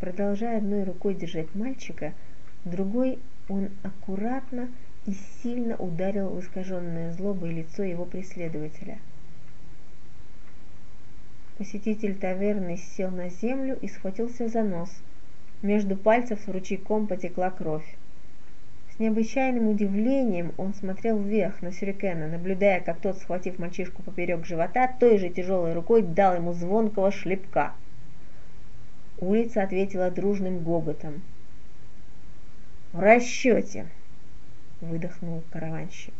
Продолжая 0.00 0.58
одной 0.58 0.84
рукой 0.84 1.14
держать 1.14 1.54
мальчика, 1.54 2.12
другой 2.64 3.18
он 3.48 3.70
аккуратно 3.82 4.68
и 5.06 5.14
сильно 5.42 5.76
ударил 5.76 6.30
в 6.30 6.40
искаженное 6.40 7.12
злобой 7.12 7.52
лицо 7.52 7.82
его 7.82 8.04
преследователя. 8.04 8.98
Посетитель 11.58 12.14
таверны 12.16 12.76
сел 12.76 13.10
на 13.10 13.28
землю 13.28 13.78
и 13.80 13.88
схватился 13.88 14.48
за 14.48 14.62
нос. 14.62 14.90
Между 15.62 15.96
пальцев 15.96 16.48
ручейком 16.48 17.06
потекла 17.06 17.50
кровь. 17.50 17.96
С 18.94 18.98
необычайным 18.98 19.68
удивлением 19.68 20.52
он 20.56 20.74
смотрел 20.74 21.18
вверх 21.18 21.62
на 21.62 21.72
Сюрикена, 21.72 22.28
наблюдая, 22.28 22.80
как 22.80 23.00
тот, 23.00 23.18
схватив 23.18 23.58
мальчишку 23.58 24.02
поперек 24.02 24.44
живота, 24.44 24.90
той 24.98 25.18
же 25.18 25.28
тяжелой 25.28 25.74
рукой 25.74 26.02
дал 26.02 26.34
ему 26.36 26.52
звонкого 26.52 27.10
шлепка– 27.10 27.74
Улица 29.18 29.62
ответила 29.62 30.10
дружным 30.10 30.58
гоготом. 30.58 31.22
«В 32.92 33.00
расчете!»– 33.00 33.86
выдохнул 34.82 35.42
караванщик. 35.50 36.12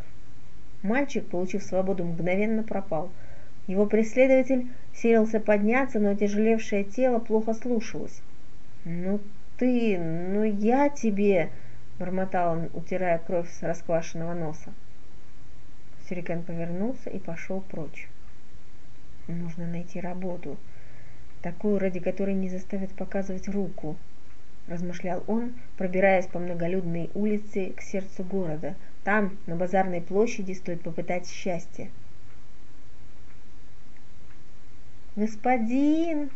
Мальчик, 0.83 1.26
получив 1.26 1.62
свободу, 1.62 2.05
мгновенно 2.05 2.62
пропал. 2.62 3.11
Его 3.66 3.87
преследователь 3.87 4.68
силился 4.94 5.40
подняться, 5.40 5.99
но 5.99 6.14
тяжелевшее 6.14 6.85
тело 6.85 7.18
плохо 7.18 7.52
слушалось. 7.54 8.23
Ну 8.85 9.20
ты, 9.58 9.99
ну 9.99 10.44
я 10.44 10.88
тебе, 10.88 11.50
бормотал 11.99 12.52
он, 12.52 12.70
утирая 12.75 13.18
кровь 13.18 13.50
с 13.50 13.62
расквашенного 13.62 14.35
носа. 14.35 14.73
Сюрикен 16.08 16.42
повернулся 16.42 17.11
и 17.11 17.18
пошел 17.18 17.61
прочь. 17.61 18.08
Нужно 19.26 19.66
найти 19.66 20.00
работу, 20.00 20.56
такую, 21.42 21.80
ради 21.80 21.99
которой 21.99 22.35
не 22.35 22.49
заставят 22.49 22.92
показывать 22.92 23.49
руку, 23.49 23.96
размышлял 24.68 25.25
он, 25.26 25.54
пробираясь 25.76 26.26
по 26.26 26.38
многолюдной 26.38 27.11
улице 27.14 27.73
к 27.76 27.80
сердцу 27.80 28.23
города. 28.23 28.76
Там, 29.02 29.37
на 29.46 29.56
базарной 29.56 30.00
площади, 30.00 30.52
стоит 30.52 30.82
попытать 30.82 31.28
счастье. 31.28 31.90
«Господин, 35.16 36.30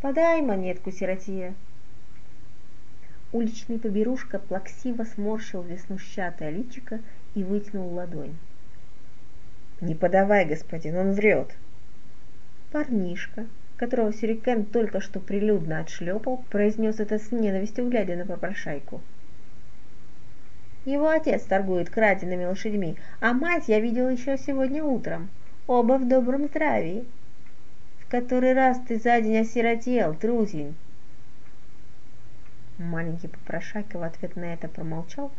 подай 0.00 0.42
монетку 0.42 0.90
сироте!» 0.90 1.54
Уличный 3.30 3.78
поберушка 3.78 4.40
плаксиво 4.40 5.04
сморщил 5.04 5.62
веснущатое 5.62 6.50
личико 6.50 6.98
и 7.36 7.44
вытянул 7.44 7.94
ладонь. 7.94 8.34
«Не 9.80 9.94
подавай, 9.94 10.46
господин, 10.46 10.96
он 10.96 11.12
врет!» 11.12 11.54
Парнишка, 12.72 13.46
которого 13.76 14.12
Сюрикен 14.12 14.64
только 14.64 15.00
что 15.00 15.20
прилюдно 15.20 15.78
отшлепал, 15.78 16.38
произнес 16.50 16.98
это 16.98 17.20
с 17.20 17.30
ненавистью, 17.30 17.88
глядя 17.88 18.16
на 18.16 18.26
попрошайку. 18.26 19.00
Его 20.84 21.08
отец 21.08 21.44
торгует 21.44 21.88
краденными 21.88 22.46
лошадьми, 22.46 22.96
а 23.20 23.32
мать 23.32 23.68
я 23.68 23.78
видел 23.78 24.08
еще 24.08 24.36
сегодня 24.38 24.82
утром. 24.82 25.30
Оба 25.68 25.98
в 25.98 26.08
добром 26.08 26.48
здравии. 26.48 27.04
В 28.12 28.14
который 28.14 28.52
раз 28.52 28.78
ты 28.86 28.98
за 28.98 29.22
день 29.22 29.38
осиротел, 29.38 30.14
трусень? 30.14 30.74
Маленький 32.76 33.28
попрошайка 33.28 33.98
в 33.98 34.02
ответ 34.02 34.36
на 34.36 34.52
это 34.52 34.68
промолчал, 34.68 35.32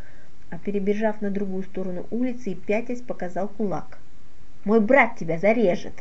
а 0.49 0.57
перебежав 0.57 1.21
на 1.21 1.29
другую 1.29 1.61
сторону 1.61 2.07
улицы 2.09 2.49
и 2.49 2.55
пятясь 2.55 3.01
показал 3.01 3.47
кулак. 3.47 3.99
«Мой 4.65 4.81
брат 4.81 5.17
тебя 5.17 5.37
зарежет!» 5.37 5.93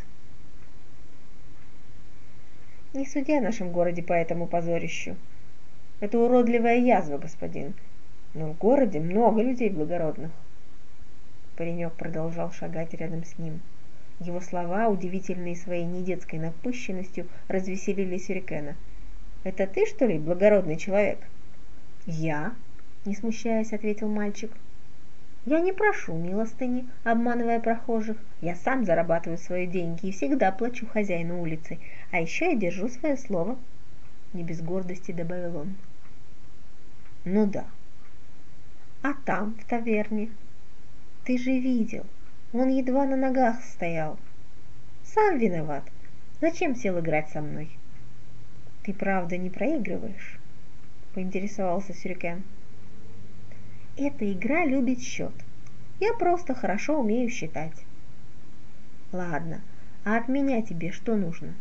Не 2.95 3.05
суди 3.05 3.37
о 3.37 3.43
нашем 3.43 3.71
городе 3.71 4.03
по 4.03 4.15
этому 4.15 4.47
позорищу. 4.47 5.17
Это 6.01 6.19
уродливая 6.19 6.79
язва, 6.79 7.19
господин. 7.19 7.75
Но 8.33 8.47
в 8.47 8.57
городе 8.57 8.99
много 8.99 9.43
людей 9.43 9.69
благородных. 9.69 10.31
Паренек 11.55 11.93
продолжал 11.93 12.51
шагать 12.51 12.95
рядом 12.95 13.25
с 13.25 13.37
ним. 13.37 13.61
Его 14.21 14.41
слова, 14.41 14.89
удивительные 14.89 15.57
своей 15.57 15.85
недетской 15.85 16.39
напыщенностью, 16.39 17.29
развеселили 17.49 18.19
Сюрикена. 18.19 18.77
«Это 19.45 19.67
ты, 19.67 19.87
что 19.87 20.07
ли, 20.07 20.19
благородный 20.19 20.77
человек?» 20.77 21.19
«Я?»– 22.07 22.55
не 23.05 23.15
смущаясь, 23.15 23.73
ответил 23.73 24.09
мальчик. 24.09 24.53
«Я 25.45 25.61
не 25.61 25.73
прошу 25.73 26.17
милостыни, 26.17 26.87
обманывая 27.05 27.59
прохожих. 27.59 28.17
Я 28.41 28.55
сам 28.55 28.85
зарабатываю 28.85 29.39
свои 29.39 29.67
деньги 29.67 30.07
и 30.07 30.13
всегда 30.13 30.53
плачу 30.53 30.87
хозяину 30.87 31.41
улицы, 31.43 31.79
а 32.11 32.21
еще 32.21 32.53
я 32.53 32.57
держу 32.57 32.89
свое 32.89 33.17
слово. 33.17 33.59
Не 34.33 34.45
без 34.45 34.63
гордости 34.63 35.13
добавил 35.13 35.59
он. 35.59 35.75
Ну 37.25 37.47
да. 37.47 37.67
А 39.03 39.15
там, 39.15 39.55
в 39.61 39.65
таверне? 39.65 40.31
Ты 41.25 41.39
же 41.39 41.51
видел, 41.51 42.05
он 42.53 42.69
едва 42.69 43.07
на 43.07 43.17
ногах 43.17 43.63
стоял. 43.63 44.19
Сам 45.05 45.39
виноват. 45.39 45.85
Зачем 46.41 46.75
сел 46.75 46.99
играть 47.01 47.31
со 47.31 47.41
мной? 47.41 47.71
Ты 48.83 48.93
правда 48.93 49.37
не 49.37 49.49
проигрываешь? 49.49 50.39
Поинтересовался 51.15 51.95
Сюрикен. 51.95 52.43
Эта 53.97 54.31
игра 54.33 54.65
любит 54.65 55.01
счет. 55.01 55.33
Я 56.01 56.15
просто 56.15 56.55
хорошо 56.55 56.99
умею 56.99 57.31
считать. 57.31 57.85
Ладно, 59.13 59.61
а 60.05 60.17
от 60.17 60.29
меня 60.29 60.63
тебе 60.63 60.91
что 60.91 61.17
нужно? 61.17 61.55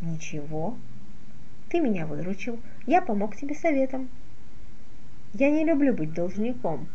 Ничего. 0.00 0.76
Ты 1.68 1.80
меня 1.80 2.06
выручил, 2.06 2.58
я 2.86 3.00
помог 3.00 3.36
тебе 3.36 3.54
советом. 3.54 4.08
Я 5.34 5.50
не 5.50 5.64
люблю 5.64 5.94
быть 5.94 6.12
должником. 6.12 6.88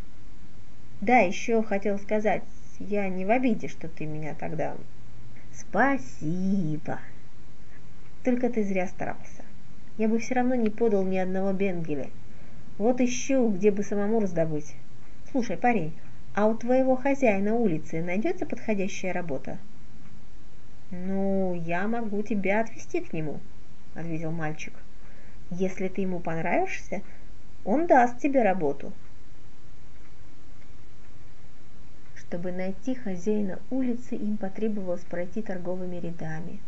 Да, 0.99 1.19
еще 1.19 1.63
хотел 1.63 1.99
сказать, 1.99 2.43
я 2.79 3.07
не 3.09 3.25
в 3.25 3.31
обиде, 3.31 3.67
что 3.67 3.87
ты 3.87 4.05
меня 4.05 4.35
тогда... 4.35 4.75
Спасибо. 5.53 6.99
Только 8.23 8.49
ты 8.49 8.63
зря 8.63 8.87
старался. 8.87 9.43
Я 9.97 10.09
бы 10.09 10.19
все 10.19 10.35
равно 10.35 10.55
не 10.55 10.69
подал 10.69 11.03
ни 11.03 11.17
одного 11.17 11.53
бенгеля. 11.53 12.09
Вот 12.77 12.99
ищу, 12.99 13.49
где 13.49 13.71
бы 13.71 13.83
самому 13.83 14.19
раздобыть. 14.19 14.75
Слушай, 15.31 15.55
парень, 15.55 15.93
а 16.33 16.47
у 16.47 16.55
твоего 16.55 16.97
хозяина 16.97 17.55
улицы 17.55 18.01
найдется 18.01 18.45
подходящая 18.45 19.13
работа? 19.13 19.57
«Ну, 20.91 21.55
я 21.65 21.87
могу 21.87 22.21
тебя 22.21 22.61
отвезти 22.61 23.01
к 23.01 23.11
нему»,— 23.11 23.39
ответил 23.95 24.31
мальчик. 24.31 24.73
«Если 25.49 25.87
ты 25.87 26.01
ему 26.01 26.19
понравишься, 26.19 27.01
он 27.63 27.87
даст 27.87 28.19
тебе 28.19 28.43
работу». 28.43 28.93
Чтобы 32.35 32.51
найти 32.51 32.95
хозяина 32.95 33.59
улицы, 33.69 34.15
им 34.15 34.35
потребовалось 34.35 35.05
пройти 35.05 35.41
торговыми 35.41 35.95
рядами. 36.01 36.59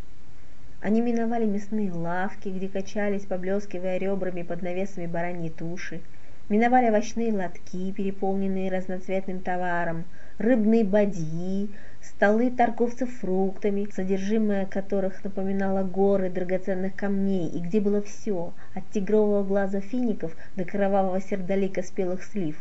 Они 0.79 1.01
миновали 1.01 1.43
мясные 1.43 1.91
лавки, 1.91 2.47
где 2.47 2.69
качались, 2.69 3.25
поблескивая 3.25 3.97
ребрами 3.97 4.43
под 4.43 4.61
навесами 4.61 5.07
бараньи 5.07 5.49
туши, 5.49 5.99
миновали 6.47 6.87
овощные 6.87 7.33
лотки, 7.33 7.91
переполненные 7.91 8.71
разноцветным 8.71 9.41
товаром, 9.41 10.05
рыбные 10.37 10.85
бадьи, 10.85 11.69
столы 12.01 12.49
торговцев 12.49 13.09
фруктами, 13.19 13.89
содержимое 13.93 14.65
которых 14.67 15.21
напоминало 15.25 15.83
горы 15.83 16.29
драгоценных 16.29 16.95
камней, 16.95 17.49
и 17.49 17.59
где 17.59 17.81
было 17.81 18.01
все, 18.01 18.53
от 18.73 18.89
тигрового 18.91 19.43
глаза 19.43 19.81
фиников 19.81 20.33
до 20.55 20.63
кровавого 20.63 21.19
сердолика 21.19 21.83
спелых 21.83 22.23
слив, 22.23 22.55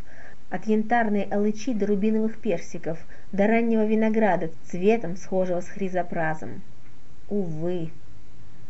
от 0.50 0.66
янтарной 0.66 1.22
алычи 1.22 1.72
до 1.72 1.86
рубиновых 1.86 2.38
персиков, 2.38 2.98
до 3.32 3.46
раннего 3.46 3.84
винограда 3.84 4.50
цветом 4.64 5.16
схожего 5.16 5.60
с 5.60 5.68
хризопразом. 5.68 6.62
Увы, 7.28 7.90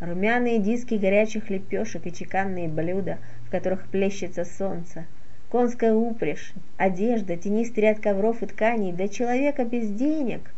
румяные 0.01 0.59
диски 0.59 0.95
горячих 0.95 1.51
лепешек 1.51 2.07
и 2.07 2.13
чеканные 2.13 2.69
блюда, 2.69 3.19
в 3.47 3.51
которых 3.51 3.87
плещется 3.89 4.45
солнце– 4.45 5.05
конская 5.51 5.95
упряжь, 5.95 6.53
одежда, 6.77 7.37
тенистый 7.37 7.85
ряд 7.85 8.01
ковров 8.01 8.43
и 8.43 8.47
тканей, 8.47 8.93
да 8.93 9.09
человека 9.09 9.65
без 9.65 9.89
денег. 9.89 10.53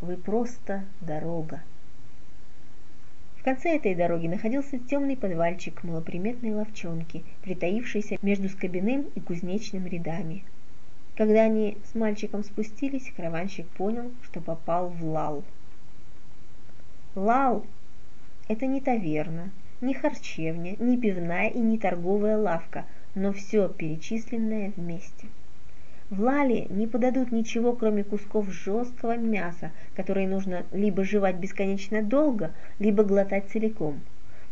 Вы 0.00 0.16
просто 0.16 0.84
дорога. 1.00 1.60
В 3.36 3.42
конце 3.42 3.76
этой 3.76 3.94
дороги 3.94 4.26
находился 4.26 4.78
темный 4.78 5.16
подвальчик 5.16 5.82
малоприметной 5.82 6.54
ловчонки, 6.54 7.24
притаившийся 7.42 8.16
между 8.22 8.48
скобяным 8.48 9.06
и 9.14 9.20
кузнечным 9.20 9.86
рядами. 9.86 10.44
Когда 11.18 11.42
они 11.42 11.76
с 11.84 11.94
мальчиком 11.94 12.42
спустились, 12.42 13.12
караванщик 13.14 13.68
понял, 13.68 14.10
что 14.22 14.40
попал 14.40 14.88
в 14.88 15.04
лал. 15.04 15.44
Лал– 17.14 17.66
это 18.48 18.64
не 18.64 18.80
таверна, 18.80 19.50
не 19.82 19.92
харчевня, 19.92 20.76
не 20.78 20.96
пивная 20.96 21.48
и 21.48 21.58
не 21.58 21.78
торговая 21.78 22.38
лавка– 22.38 22.86
но 23.18 23.32
все 23.32 23.68
перечисленное 23.68 24.72
вместе. 24.76 25.26
В 26.08 26.20
лале 26.22 26.66
не 26.70 26.86
подадут 26.86 27.32
ничего, 27.32 27.74
кроме 27.74 28.04
кусков 28.04 28.50
жесткого 28.50 29.16
мяса, 29.16 29.72
которые 29.94 30.28
нужно 30.28 30.64
либо 30.72 31.04
жевать 31.04 31.36
бесконечно 31.36 32.02
долго, 32.02 32.52
либо 32.78 33.02
глотать 33.02 33.48
целиком. 33.50 34.00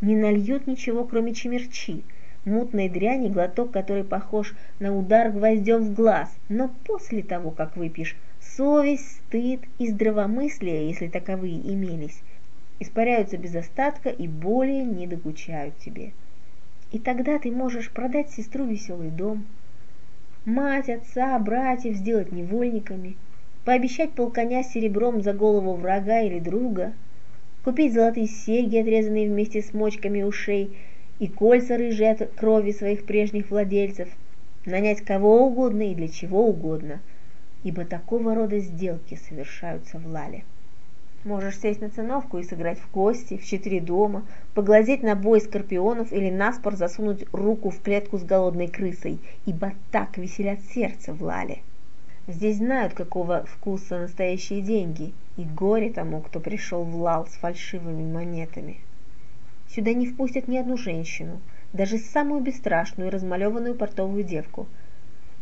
Не 0.00 0.16
нальют 0.16 0.66
ничего, 0.66 1.04
кроме 1.04 1.32
чемерчи, 1.32 2.02
мутной 2.46 2.88
дряни, 2.88 3.28
глоток, 3.28 3.72
который 3.72 4.04
похож 4.04 4.54
на 4.78 4.96
удар 4.96 5.30
гвоздем 5.30 5.82
в 5.82 5.92
глаз. 5.92 6.34
Но 6.48 6.70
после 6.86 7.22
того, 7.22 7.50
как 7.50 7.76
выпьешь, 7.76 8.16
совесть, 8.40 9.16
стыд 9.16 9.60
и 9.78 9.88
здравомыслие, 9.88 10.88
если 10.88 11.08
таковые 11.08 11.60
имелись, 11.60 12.22
испаряются 12.80 13.36
без 13.36 13.54
остатка 13.54 14.08
и 14.08 14.26
более 14.26 14.84
не 14.84 15.06
докучают 15.06 15.76
тебе. 15.78 16.12
И 16.92 16.98
тогда 16.98 17.38
ты 17.38 17.50
можешь 17.50 17.90
продать 17.90 18.30
сестру 18.30 18.64
веселый 18.64 19.10
дом, 19.10 19.44
мать, 20.44 20.88
отца, 20.88 21.38
братьев 21.38 21.96
сделать 21.96 22.30
невольниками, 22.30 23.16
пообещать 23.64 24.12
полконя 24.12 24.62
серебром 24.62 25.20
за 25.20 25.32
голову 25.32 25.74
врага 25.74 26.20
или 26.20 26.38
друга, 26.38 26.92
купить 27.64 27.92
золотые 27.92 28.28
серьги, 28.28 28.76
отрезанные 28.76 29.28
вместе 29.28 29.60
с 29.60 29.74
мочками 29.74 30.22
ушей, 30.22 30.76
и 31.18 31.28
кольца 31.28 31.76
рыжие 31.76 32.12
от 32.12 32.30
крови 32.34 32.72
своих 32.72 33.06
прежних 33.06 33.50
владельцев, 33.50 34.08
нанять 34.64 35.00
кого 35.00 35.46
угодно 35.46 35.90
и 35.90 35.94
для 35.94 36.08
чего 36.08 36.46
угодно, 36.46 37.00
ибо 37.64 37.84
такого 37.84 38.34
рода 38.34 38.58
сделки 38.58 39.14
совершаются 39.14 39.98
в 39.98 40.06
Лале. 40.06 40.44
Можешь 41.24 41.58
сесть 41.58 41.80
на 41.80 41.90
циновку 41.90 42.38
и 42.38 42.44
сыграть 42.44 42.78
в 42.78 42.86
кости, 42.86 43.36
в 43.36 43.44
четыре 43.44 43.80
дома, 43.80 44.24
поглазеть 44.54 45.02
на 45.02 45.16
бой 45.16 45.40
скорпионов 45.40 46.12
или 46.12 46.30
наспор 46.30 46.76
засунуть 46.76 47.24
руку 47.32 47.70
в 47.70 47.80
клетку 47.80 48.18
с 48.18 48.22
голодной 48.22 48.68
крысой, 48.68 49.18
ибо 49.44 49.72
так 49.90 50.18
веселят 50.18 50.60
сердце 50.72 51.12
в 51.12 51.22
лале. 51.22 51.62
Здесь 52.28 52.58
знают, 52.58 52.94
какого 52.94 53.44
вкуса 53.44 53.98
настоящие 53.98 54.60
деньги, 54.60 55.14
и 55.36 55.44
горе 55.44 55.90
тому, 55.90 56.20
кто 56.20 56.40
пришел 56.40 56.84
в 56.84 56.94
лал 56.96 57.26
с 57.26 57.34
фальшивыми 57.34 58.04
монетами. 58.04 58.78
Сюда 59.68 59.92
не 59.92 60.06
впустят 60.06 60.48
ни 60.48 60.56
одну 60.56 60.76
женщину, 60.76 61.40
даже 61.72 61.98
самую 61.98 62.40
бесстрашную 62.40 63.10
размалеванную 63.10 63.74
портовую 63.74 64.22
девку. 64.22 64.66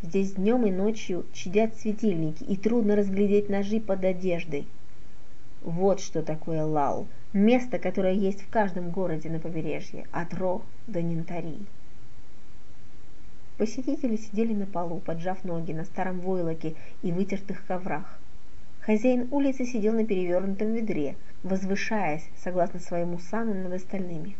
Здесь 0.01 0.33
днем 0.33 0.65
и 0.65 0.71
ночью 0.71 1.25
чадят 1.33 1.75
светильники, 1.77 2.43
и 2.43 2.57
трудно 2.57 2.95
разглядеть 2.95 3.49
ножи 3.49 3.79
под 3.79 4.03
одеждой. 4.03 4.67
Вот 5.61 5.99
что 5.99 6.21
такое 6.21 6.63
Лал, 6.63 7.07
место, 7.33 7.79
которое 7.79 8.13
есть 8.13 8.41
в 8.41 8.49
каждом 8.49 8.91
городе 8.91 9.29
на 9.29 9.39
побережье, 9.39 10.05
от 10.11 10.33
Ро 10.33 10.61
до 10.87 11.01
Нинтарии. 11.01 11.65
Посетители 13.57 14.17
сидели 14.17 14.53
на 14.53 14.65
полу, 14.65 14.99
поджав 14.99 15.43
ноги 15.45 15.71
на 15.71 15.85
старом 15.85 16.19
войлоке 16.19 16.75
и 17.01 17.11
вытертых 17.11 17.65
коврах. 17.65 18.19
Хозяин 18.85 19.27
улицы 19.31 19.65
сидел 19.65 19.93
на 19.93 20.05
перевернутом 20.05 20.73
ведре, 20.73 21.15
возвышаясь, 21.43 22.29
согласно 22.37 22.79
своему 22.79 23.19
сану, 23.19 23.53
над 23.53 23.73
остальными. 23.73 24.35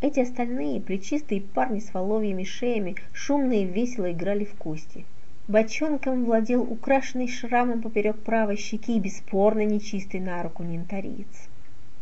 Эти 0.00 0.20
остальные, 0.20 0.80
плечистые 0.80 1.40
парни 1.40 1.80
с 1.80 1.92
воловьими 1.94 2.44
шеями, 2.44 2.96
шумно 3.12 3.54
и 3.54 3.64
весело 3.64 4.12
играли 4.12 4.44
в 4.44 4.54
кости– 4.54 5.04
Бочонком 5.48 6.24
владел 6.24 6.62
украшенный 6.62 7.28
шрамом 7.28 7.80
поперек 7.80 8.16
правой 8.16 8.56
щеки 8.56 8.96
и 8.96 9.00
бесспорно 9.00 9.64
нечистый 9.64 10.18
на 10.18 10.42
руку 10.42 10.64
нентариец. 10.64 11.48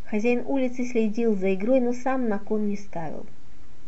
Хозяин 0.06 0.44
улицы 0.46 0.86
следил 0.86 1.36
за 1.36 1.52
игрой, 1.52 1.80
но 1.80 1.92
сам 1.92 2.26
на 2.30 2.38
кон 2.38 2.68
не 2.68 2.78
ставил. 2.78 3.26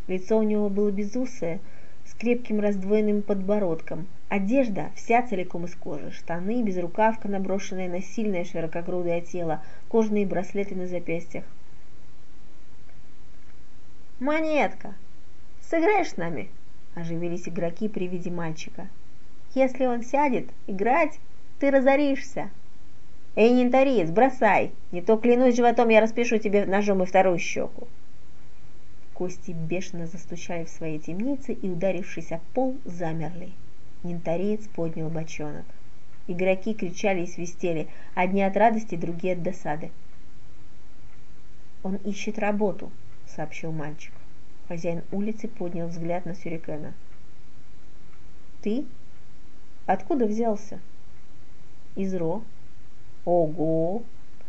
Лицо 0.08 0.36
у 0.36 0.42
него 0.42 0.68
было 0.68 0.90
безусое, 0.90 1.60
с 2.04 2.12
крепким 2.12 2.60
раздвоенным 2.60 3.22
подбородком. 3.22 4.06
Одежда 4.28 4.90
вся 4.96 5.22
целиком 5.22 5.64
из 5.66 5.74
кожи, 5.74 6.10
штаны, 6.10 6.62
безрукавка, 6.62 7.28
наброшенная 7.28 7.88
на 7.88 8.02
сильное 8.02 8.44
широкогрудое 8.44 9.20
тело, 9.20 9.62
кожаные 9.88 10.26
браслеты 10.26 10.74
на 10.74 10.86
запястьях. 10.86 11.44
«Монетка! 14.18 14.94
Сыграешь 15.62 16.10
с 16.10 16.16
нами?»– 16.16 16.48
оживились 16.94 17.48
игроки 17.48 17.88
при 17.88 18.06
виде 18.06 18.30
мальчика– 18.30 18.88
если 19.56 19.86
он 19.86 20.02
сядет 20.02 20.50
играть, 20.66 21.18
ты 21.58 21.70
разоришься. 21.70 22.50
Эй, 23.36 23.52
нентариец, 23.52 24.10
бросай, 24.10 24.70
не 24.92 25.00
то 25.00 25.16
клянусь 25.16 25.56
животом, 25.56 25.88
я 25.88 26.02
распишу 26.02 26.36
тебе 26.36 26.66
ножом 26.66 27.02
и 27.02 27.06
вторую 27.06 27.38
щеку. 27.38 27.88
Кости 29.14 29.52
бешено 29.52 30.06
застучали 30.06 30.64
в 30.64 30.68
своей 30.68 30.98
темнице 30.98 31.54
и, 31.54 31.70
ударившись 31.70 32.32
о 32.32 32.40
пол, 32.52 32.76
замерли. 32.84 33.52
Нентариец 34.06 34.66
поднял 34.68 35.10
бочонок. 35.10 35.64
Игроки 36.26 36.74
кричали 36.74 37.22
и 37.22 37.26
свистели, 37.26 37.88
одни 38.14 38.42
от 38.42 38.56
радости, 38.56 38.96
другие 38.96 39.34
от 39.34 39.42
досады. 39.42 39.90
«Он 41.82 41.96
ищет 41.96 42.38
работу»,— 42.38 42.90
сообщил 43.26 43.72
мальчик. 43.72 44.12
Хозяин 44.68 45.02
улицы 45.12 45.46
поднял 45.46 45.88
взгляд 45.88 46.26
на 46.26 46.34
Сюрикена. 46.34 46.94
«Ты 48.62 48.84
Откуда 49.86 50.26
взялся? 50.26 50.80
Из 51.94 52.12
Ро. 52.12 52.42
Ого! 53.24 54.02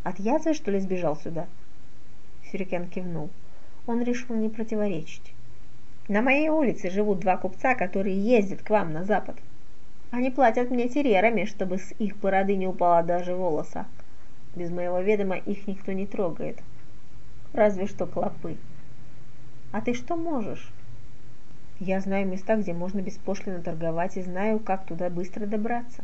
От 0.03 0.19
язвы, 0.19 0.55
что 0.55 0.71
ли, 0.71 0.79
сбежал 0.79 1.15
сюда? 1.15 1.45
Сюрикен 2.51 2.89
кивнул. 2.89 3.29
Он 3.85 4.01
решил 4.01 4.35
не 4.35 4.49
противоречить. 4.49 5.33
На 6.07 6.23
моей 6.23 6.49
улице 6.49 6.89
живут 6.89 7.19
два 7.19 7.37
купца, 7.37 7.75
которые 7.75 8.17
ездят 8.17 8.63
к 8.63 8.71
вам 8.71 8.93
на 8.93 9.03
запад. 9.03 9.35
Они 10.11 10.29
платят 10.29 10.71
мне 10.71 10.87
терерами, 10.87 11.45
чтобы 11.45 11.77
с 11.77 11.93
их 11.99 12.17
бороды 12.17 12.55
не 12.55 12.67
упала 12.67 13.03
даже 13.03 13.35
волоса. 13.35 13.85
Без 14.55 14.71
моего 14.71 14.99
ведома 14.99 15.35
их 15.35 15.67
никто 15.67 15.91
не 15.91 16.05
трогает. 16.07 16.59
Разве 17.53 17.87
что 17.87 18.05
клопы. 18.05 18.57
А 19.71 19.81
ты 19.81 19.93
что 19.93 20.15
можешь? 20.15 20.71
Я 21.79 21.99
знаю 21.99 22.27
места, 22.27 22.55
где 22.55 22.73
можно 22.73 23.01
беспошлино 23.01 23.61
торговать 23.61 24.17
и 24.17 24.21
знаю, 24.21 24.59
как 24.59 24.85
туда 24.85 25.09
быстро 25.09 25.45
добраться. 25.45 26.03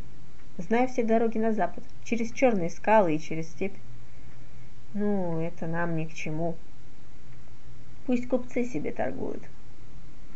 Знаю 0.58 0.86
все 0.86 1.02
дороги 1.02 1.38
на 1.38 1.52
запад, 1.52 1.82
через 2.04 2.30
черные 2.30 2.70
скалы 2.70 3.16
и 3.16 3.20
через 3.20 3.48
степь. 3.48 3.74
Ну, 4.92 5.40
это 5.40 5.66
нам 5.66 5.96
ни 5.96 6.04
к 6.04 6.14
чему. 6.14 6.54
Пусть 8.06 8.28
купцы 8.28 8.64
себе 8.64 8.92
торгуют. 8.92 9.42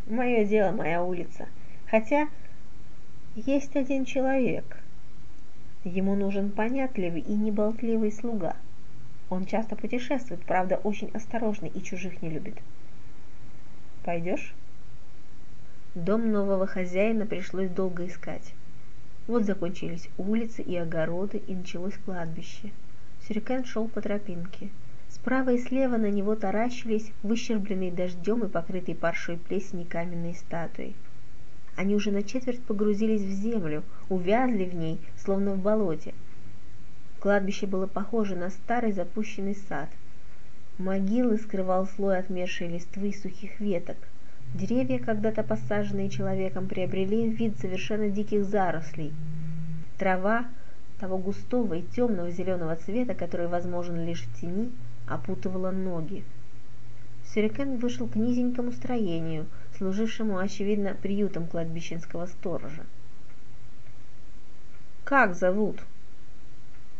Мое 0.08 0.44
дело, 0.44 0.72
моя 0.72 1.04
улица. 1.04 1.46
Хотя 1.88 2.28
есть 3.46 3.76
один 3.76 4.04
человек. 4.04 4.78
Ему 5.84 6.16
нужен 6.16 6.50
понятливый 6.50 7.20
и 7.20 7.34
неболтливый 7.34 8.10
слуга. 8.10 8.56
Он 9.30 9.44
часто 9.44 9.76
путешествует, 9.76 10.44
правда, 10.44 10.76
очень 10.76 11.10
осторожный 11.14 11.68
и 11.68 11.82
чужих 11.82 12.20
не 12.20 12.30
любит. 12.30 12.56
Пойдешь? 14.04 14.54
Дом 15.94 16.32
нового 16.32 16.66
хозяина 16.66 17.26
пришлось 17.26 17.70
долго 17.70 18.06
искать. 18.06 18.54
Вот 19.28 19.44
закончились 19.44 20.08
улицы 20.16 20.62
и 20.62 20.74
огороды, 20.76 21.38
и 21.38 21.54
началось 21.54 21.96
кладбище. 22.04 22.72
Сюрикен 23.26 23.64
шел 23.64 23.86
по 23.86 24.00
тропинке. 24.00 24.70
Справа 25.08 25.50
и 25.50 25.58
слева 25.58 25.96
на 25.96 26.10
него 26.10 26.34
таращились 26.34 27.12
выщербленные 27.22 27.92
дождем 27.92 28.44
и 28.44 28.48
покрытые 28.48 28.96
паршой 28.96 29.36
плесени 29.36 29.84
каменные 29.84 30.34
статуи. 30.34 30.94
Они 31.78 31.94
уже 31.94 32.10
на 32.10 32.22
четверть 32.22 32.62
погрузились 32.62 33.22
в 33.22 33.30
землю, 33.30 33.82
увязли 34.10 34.66
в 34.66 34.74
ней, 34.74 35.00
словно 35.16 35.54
в 35.54 35.62
болоте. 35.62 36.12
Кладбище 37.20 37.66
было 37.66 37.86
похоже 37.86 38.36
на 38.36 38.50
старый 38.50 38.92
запущенный 38.92 39.56
сад. 39.70 39.88
Могилы 40.76 41.38
скрывал 41.38 41.86
слой 41.86 42.18
отмершей 42.18 42.68
листвы 42.68 43.08
и 43.08 43.16
сухих 43.16 43.58
веток– 43.60 43.96
Деревья, 44.54 44.98
когда-то 44.98 45.42
посаженные 45.42 46.08
человеком, 46.08 46.68
приобрели 46.68 47.28
вид 47.28 47.58
совершенно 47.58 48.08
диких 48.08 48.46
зарослей. 48.46 49.12
Трава 49.98 50.46
того 50.98 51.18
густого 51.18 51.74
и 51.74 51.82
темного 51.82 52.30
зеленого 52.30 52.74
цвета, 52.76 53.14
который 53.14 53.46
возможен 53.46 54.06
лишь 54.06 54.22
в 54.22 54.40
тени, 54.40 54.72
опутывала 55.06 55.70
ноги. 55.70 56.24
Сюрикен 57.26 57.76
вышел 57.76 58.08
к 58.08 58.16
низенькому 58.16 58.72
строению, 58.72 59.46
служившему, 59.78 60.38
очевидно, 60.38 60.94
приютом 60.94 61.46
кладбищенского 61.46 62.26
сторожа. 62.26 62.84
«Как 65.04 65.34
зовут?» 65.34 65.80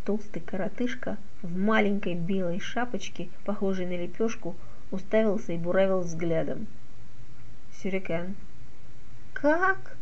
Толстый 0.05 0.41
коротышка 0.41 1.19
в 1.43 1.59
маленькой 1.59 2.14
белой 2.14 2.61
шапочке, 2.61 3.29
похожей 3.45 3.87
на 3.87 4.01
лепешку, 4.01 4.57
уставился 4.91 5.53
и 5.53 5.59
буравил 5.59 6.01
взглядом. 6.01 6.67
Сюрикен. 7.83 8.35
«Как?» 9.35 9.97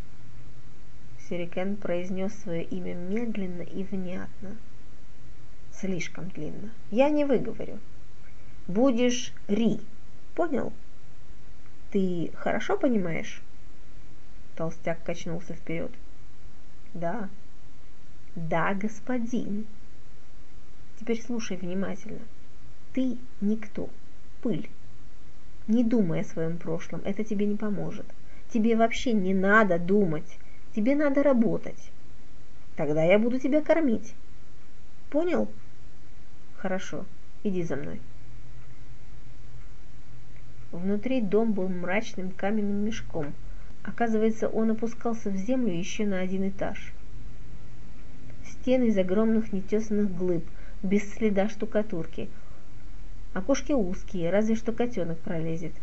Сюрикен 1.29 1.77
произнес 1.77 2.33
свое 2.35 2.63
имя 2.63 2.95
медленно 2.95 3.63
и 3.63 3.83
внятно. 3.83 4.57
Слишком 5.73 6.29
длинно. 6.29 6.71
Я 6.91 7.11
не 7.11 7.25
выговорю. 7.25 7.81
Будешь 8.69 9.33
Ри. 9.49 9.81
Понял? 10.35 10.73
Ты 11.97 12.31
хорошо 12.37 12.77
понимаешь? 12.77 13.41
Толстяк 14.55 15.03
качнулся 15.03 15.55
вперед. 15.55 15.91
Да. 16.93 17.31
Да, 18.35 18.75
господин. 18.75 19.67
Теперь 21.01 21.23
слушай 21.23 21.57
внимательно. 21.57 22.21
Ты 22.93 23.17
никто. 23.41 23.89
Пыль. 24.43 24.69
Не 25.69 25.85
думай 25.85 26.21
о 26.21 26.25
своем 26.25 26.59
прошлом, 26.59 27.01
это 27.03 27.25
тебе 27.25 27.47
не 27.47 27.57
поможет. 27.57 28.05
Тебе 28.53 28.77
вообще 28.77 29.15
не 29.15 29.33
надо 29.33 29.79
думать, 29.79 30.37
тебе 30.75 30.95
надо 30.97 31.23
работать. 31.23 31.91
Тогда 32.77 33.05
я 33.05 33.19
буду 33.19 33.41
тебя 33.41 33.63
кормить. 33.63 34.15
Понял? 35.09 35.49
Хорошо, 36.59 37.07
иди 37.43 37.63
за 37.63 37.77
мной. 37.77 38.03
Внутри 40.77 41.21
дом 41.21 41.53
был 41.53 41.69
мрачным 41.69 42.31
каменным 42.31 42.85
мешком. 42.85 43.35
Оказывается, 43.83 44.49
он 44.49 44.71
опускался 44.71 45.31
в 45.31 45.37
землю 45.37 45.73
еще 45.73 46.07
на 46.07 46.21
один 46.21 46.49
этаж. 46.49 46.93
Стены 48.45 48.89
из 48.89 48.99
огромных 48.99 49.53
нетесанных 49.53 50.17
глыб, 50.17 50.45
без 50.83 51.13
следа 51.13 51.49
штукатурки– 51.49 52.29
Окошки 53.37 53.73
узкие, 53.73 54.31
разве 54.31 54.55
что 54.55 54.73
котенок 54.73 55.19
пролезет. 55.19 55.75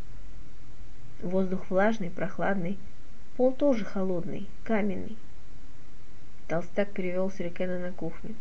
Воздух 1.22 1.70
влажный, 1.70 2.10
прохладный, 2.10 2.80
пол 3.38 3.54
тоже 3.54 3.86
холодный, 3.86 4.48
каменный. 4.64 5.16
Толстяк 6.48 6.90
перевел 6.94 7.30
Сюрикена 7.30 7.78
на 7.78 7.92
кухню. 7.92 8.34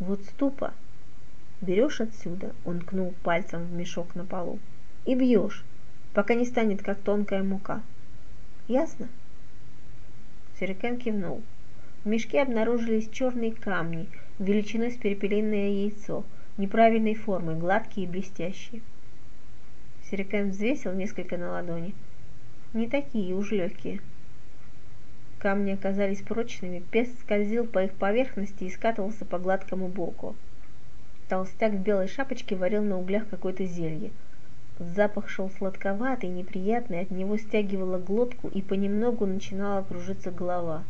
Вот 0.00 0.24
ступа. 0.24 0.74
Берешь 1.60 2.00
отсюда, 2.00 2.54
он 2.64 2.80
ткнул 2.80 3.14
пальцем 3.22 3.64
в 3.64 3.72
мешок 3.72 4.14
на 4.14 4.24
полу, 4.24 4.60
и 5.04 5.14
бьешь, 5.14 5.64
пока 6.14 6.34
не 6.34 6.44
станет 6.44 6.82
как 6.82 6.98
тонкая 6.98 7.42
мука. 7.42 7.82
Ясно? 8.68 9.08
Сюрикен 10.58 10.98
кивнул. 10.98 11.42
В 12.04 12.08
мешке 12.08 12.42
обнаружились 12.42 13.10
черные 13.10 13.52
камни, 13.52 14.06
величиной 14.38 14.92
с 14.92 14.96
перепелиное 14.96 15.70
яйцо, 15.70 16.24
неправильной 16.58 17.14
формы, 17.14 17.56
гладкие 17.56 18.06
и 18.06 18.10
блестящие. 18.10 18.82
Сюрикен 20.08 20.50
взвесил 20.50 20.92
несколько 20.92 21.36
на 21.36 21.50
ладони. 21.50 21.94
Не 22.72 22.88
такие 22.88 23.34
уж 23.34 23.50
легкие. 23.50 24.00
Камни 25.38 25.72
оказались 25.72 26.22
прочными, 26.22 26.82
пес 26.90 27.08
скользил 27.20 27.66
по 27.66 27.84
их 27.84 27.92
поверхности 27.94 28.64
и 28.64 28.70
скатывался 28.70 29.24
по 29.24 29.38
гладкому 29.38 29.88
боку. 29.88 30.36
Толстяк 31.28 31.72
в 31.72 31.82
белой 31.82 32.08
шапочке 32.08 32.56
варил 32.56 32.82
на 32.82 32.98
углях 32.98 33.28
какое-то 33.28 33.66
зелье. 33.66 34.10
Запах 34.78 35.28
шел 35.28 35.50
сладковатый, 35.50 36.30
неприятный, 36.30 37.00
от 37.00 37.10
него 37.10 37.36
стягивала 37.36 37.98
глотку 37.98 38.48
и 38.48 38.62
понемногу 38.62 39.26
начинала 39.26 39.82
кружиться 39.82 40.30
голова. 40.30 40.84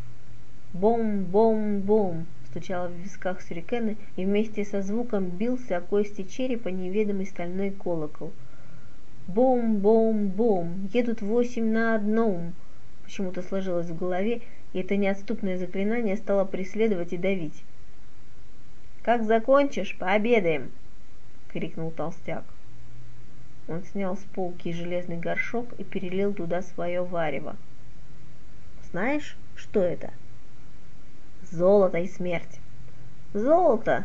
Бом-бом-бом! 0.75 2.27
стучало 2.51 2.89
в 2.89 2.93
висках 2.93 3.43
сюрикена, 3.43 3.97
и 4.17 4.25
вместе 4.25 4.65
со 4.65 4.83
звуком 4.83 5.29
бился 5.29 5.79
о 5.79 5.81
кости 5.81 6.23
черепа 6.23 6.69
неведомый 6.69 7.27
стальной 7.27 7.71
колокол. 7.71 8.31
Бом-бом-бом! 9.27 10.89
Едут 10.93 11.21
восемь 11.21 11.73
на 11.73 11.95
одном! 11.95 12.53
Почему-то 13.03 13.43
сложилось 13.43 13.89
в 13.89 13.99
голове, 13.99 14.43
и 14.73 14.81
это 14.81 14.97
неотступное 14.97 15.59
заклинание 15.59 16.17
стало 16.17 16.45
преследовать 16.45 17.13
и 17.13 17.17
давить. 17.17 17.65
«Как 19.09 19.25
закончишь, 19.25 19.97
пообедаем!»— 19.97 20.71
крикнул 21.49 21.91
толстяк. 21.91 22.45
Он 23.67 23.83
снял 23.85 24.19
с 24.19 24.21
полки 24.35 24.71
железный 24.71 25.17
горшок 25.17 25.73
и 25.79 25.83
перелил 25.83 26.35
туда 26.35 26.61
свое 26.61 27.03
варево. 27.03 27.57
«Знаешь, 28.91 29.39
что 29.57 29.81
это?» 29.81 30.11
«Золото 31.51 31.97
и 31.97 32.07
смерть!» 32.07 32.61
«Золото 33.33 34.05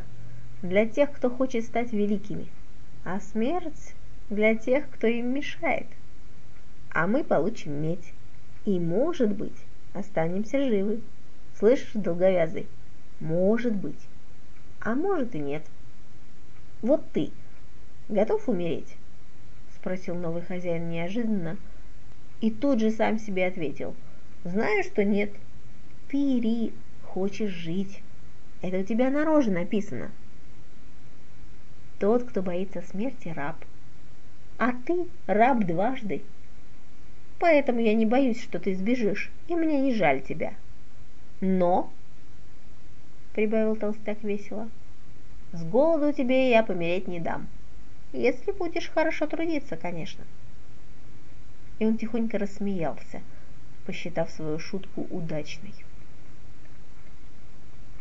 для 0.61 0.85
тех, 0.85 1.11
кто 1.11 1.29
хочет 1.29 1.65
стать 1.65 1.91
великими, 1.91 2.47
а 3.03 3.19
смерть 3.19 3.95
для 4.29 4.55
тех, 4.55 4.89
кто 4.89 5.07
им 5.07 5.33
мешает. 5.33 5.87
А 6.91 7.07
мы 7.07 7.25
получим 7.25 7.73
медь. 7.73 8.13
И, 8.63 8.79
может 8.79 9.35
быть, 9.35 9.65
останемся 9.93 10.65
живы. 10.65 11.01
Слышишь, 11.59 11.91
долговязый? 11.93 12.67
Может 13.19 13.75
быть. 13.75 13.99
А 14.83 14.95
может 14.95 15.33
и 15.33 15.39
нет. 15.39 15.63
Вот 16.81 17.03
ты 17.11 17.31
готов 18.09 18.47
умереть? 18.47 18.95
Спросил 19.75 20.15
новый 20.15 20.41
хозяин 20.43 20.89
неожиданно. 20.89 21.57
И 22.41 22.51
тут 22.51 22.79
же 22.79 22.91
сам 22.91 23.17
себе 23.17 23.47
ответил. 23.47 23.95
Знаю, 24.43 24.83
что 24.83 25.03
нет. 25.03 25.31
Ты, 26.09 26.39
Ри, 26.39 26.73
хочешь 27.05 27.51
жить. 27.51 28.01
Это 28.61 28.77
у 28.77 28.83
тебя 28.83 29.09
на 29.09 29.25
роже 29.25 29.51
написано. 29.51 30.11
Тот, 31.99 32.25
кто 32.25 32.41
боится 32.41 32.81
смерти, 32.81 33.29
раб. 33.29 33.55
А 34.57 34.73
ты 34.85 35.07
раб 35.25 35.63
дважды 35.65 36.21
поэтому 37.43 37.81
я 37.81 37.93
не 37.93 38.05
боюсь, 38.05 38.41
что 38.41 38.57
ты 38.57 38.73
сбежишь, 38.73 39.29
и 39.49 39.55
мне 39.55 39.81
не 39.81 39.93
жаль 39.93 40.21
тебя. 40.21 40.53
Но,— 41.41 41.91
прибавил 43.33 43.75
толстяк 43.75 44.23
весело,— 44.23 44.69
с 45.53 45.63
голоду 45.63 46.13
тебе 46.13 46.49
я 46.49 46.63
помереть 46.63 47.07
не 47.07 47.19
дам, 47.19 47.47
если 48.11 48.51
будешь 48.51 48.89
хорошо 48.89 49.27
трудиться, 49.27 49.75
конечно. 49.75 50.23
И 51.79 51.85
он 51.85 51.97
тихонько 51.97 52.37
рассмеялся, 52.37 53.21
посчитав 53.85 54.31
свою 54.31 54.59
шутку 54.59 55.05
удачной. 55.09 55.73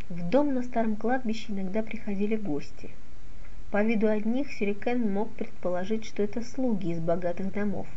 В 0.08 0.28
дом 0.30 0.54
на 0.54 0.62
старом 0.62 0.96
кладбище 0.96 1.52
иногда 1.52 1.82
приходили 1.82 2.36
гости. 2.36 2.90
По 3.70 3.82
виду 3.82 4.08
одних 4.08 4.52
Сюрикен 4.52 5.12
мог 5.12 5.30
предположить, 5.32 6.04
что 6.04 6.22
это 6.22 6.42
слуги 6.42 6.92
из 6.92 7.00
богатых 7.00 7.52
домов– 7.52 7.86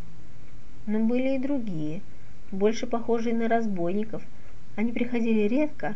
но 0.87 0.99
были 0.99 1.35
и 1.35 1.39
другие, 1.39 2.01
больше 2.51 2.87
похожие 2.87 3.35
на 3.35 3.47
разбойников. 3.47 4.21
Они 4.75 4.91
приходили 4.91 5.47
редко, 5.47 5.95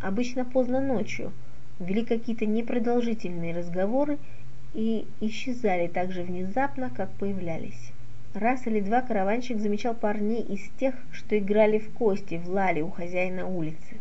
обычно 0.00 0.44
поздно 0.44 0.80
ночью, 0.80 1.32
вели 1.78 2.04
какие-то 2.04 2.46
непродолжительные 2.46 3.54
разговоры 3.54 4.18
и 4.74 5.06
исчезали 5.20 5.86
так 5.88 6.12
же 6.12 6.22
внезапно, 6.22 6.90
как 6.90 7.10
появлялись. 7.12 7.92
Раз 8.34 8.66
или 8.66 8.80
два 8.80 9.00
караванщик 9.00 9.58
замечал 9.58 9.94
парней 9.94 10.42
из 10.42 10.60
тех, 10.78 10.94
что 11.12 11.38
играли 11.38 11.78
в 11.78 11.90
кости 11.92 12.36
в 12.36 12.48
лале 12.48 12.82
у 12.82 12.90
хозяина 12.90 13.46
улицы. 13.46 13.96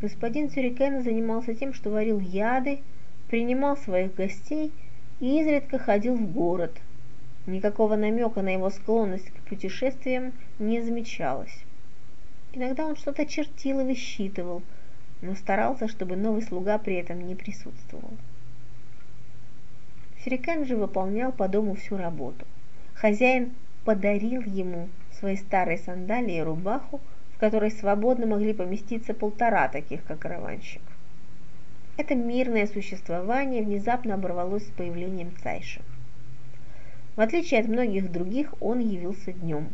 Господин 0.00 0.50
Сюрикена 0.50 1.02
занимался 1.02 1.54
тем, 1.54 1.74
что 1.74 1.90
варил 1.90 2.20
яды, 2.20 2.80
принимал 3.28 3.76
своих 3.76 4.14
гостей 4.14 4.70
и 5.20 5.40
изредка 5.40 5.78
ходил 5.78 6.14
в 6.14 6.32
город– 6.32 6.72
Никакого 7.48 7.96
намека 7.96 8.42
на 8.42 8.50
его 8.50 8.68
склонность 8.68 9.30
к 9.30 9.48
путешествиям 9.48 10.34
не 10.58 10.82
замечалось. 10.82 11.64
Иногда 12.52 12.86
он 12.86 12.96
что-то 12.96 13.26
чертил 13.26 13.80
и 13.80 13.84
высчитывал, 13.84 14.62
но 15.20 15.34
старался, 15.34 15.88
чтобы 15.88 16.16
новый 16.16 16.42
слуга 16.42 16.78
при 16.78 16.94
этом 16.94 17.26
не 17.26 17.34
присутствовал. 17.34 18.10
Сюрикен 20.24 20.64
же 20.64 20.76
выполнял 20.76 21.32
по 21.32 21.48
дому 21.48 21.74
всю 21.74 21.96
работу. 21.96 22.46
Хозяин 22.94 23.54
подарил 23.84 24.42
ему 24.42 24.88
свои 25.18 25.36
старые 25.36 25.78
сандалии 25.78 26.36
и 26.36 26.42
рубаху, 26.42 27.00
в 27.34 27.38
которой 27.38 27.70
свободно 27.70 28.26
могли 28.26 28.52
поместиться 28.52 29.14
полтора 29.14 29.68
таких, 29.68 30.04
как 30.04 30.18
караванщик. 30.18 30.82
Это 31.96 32.14
мирное 32.14 32.66
существование 32.66 33.62
внезапно 33.62 34.14
оборвалось 34.14 34.66
с 34.66 34.70
появлением 34.70 35.32
Цайша. 35.42 35.80
В 37.16 37.20
отличие 37.20 37.60
от 37.60 37.66
многих 37.68 38.10
других, 38.10 38.54
он 38.60 38.78
явился 38.78 39.32
днем. 39.32 39.68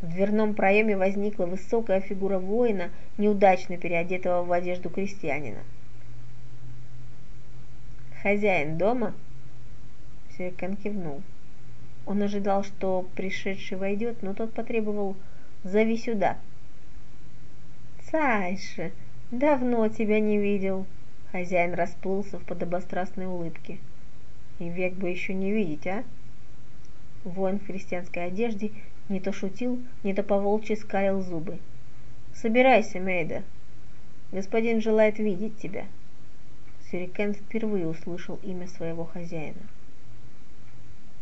В 0.00 0.06
дверном 0.06 0.54
проеме 0.54 0.96
возникла 0.96 1.46
высокая 1.46 2.00
фигура 2.00 2.38
воина, 2.38 2.90
неудачно 3.16 3.76
переодетого 3.76 4.44
в 4.44 4.52
одежду 4.52 4.90
крестьянина. 4.90 5.58
«Хозяин 8.22 8.78
дома?» 8.78 9.14
Сюрикен 10.36 10.76
кивнул. 10.76 11.22
Он 12.06 12.22
ожидал, 12.22 12.62
что 12.62 13.06
пришедший 13.16 13.76
войдет, 13.76 14.22
но 14.22 14.34
тот 14.34 14.52
потребовал 14.52 15.16
«Зови 15.64 15.96
сюда». 15.96 16.38
«Цайше, 18.10 18.92
давно 19.32 19.88
тебя 19.88 20.20
не 20.20 20.38
видел!» 20.38 20.86
Хозяин 21.32 21.74
расплылся 21.74 22.38
в 22.38 22.44
подобострастной 22.44 23.26
улыбке. 23.26 23.78
«И 24.60 24.68
век 24.68 24.94
бы 24.94 25.10
еще 25.10 25.34
не 25.34 25.52
видеть, 25.52 25.86
а?» 25.86 26.04
Воин 27.24 27.58
в 27.58 27.66
крестьянской 27.66 28.26
одежде 28.26 28.70
не 29.08 29.20
то 29.20 29.32
шутил, 29.32 29.82
не 30.02 30.14
то 30.14 30.22
поволчьи 30.22 30.76
скалил 30.76 31.20
зубы. 31.22 31.58
«Собирайся, 32.34 33.00
Мейда. 33.00 33.42
Господин 34.32 34.80
желает 34.80 35.18
видеть 35.18 35.56
тебя». 35.58 35.86
Сюрикен 36.90 37.34
впервые 37.34 37.86
услышал 37.86 38.38
имя 38.42 38.66
своего 38.66 39.04
хозяина. 39.04 39.60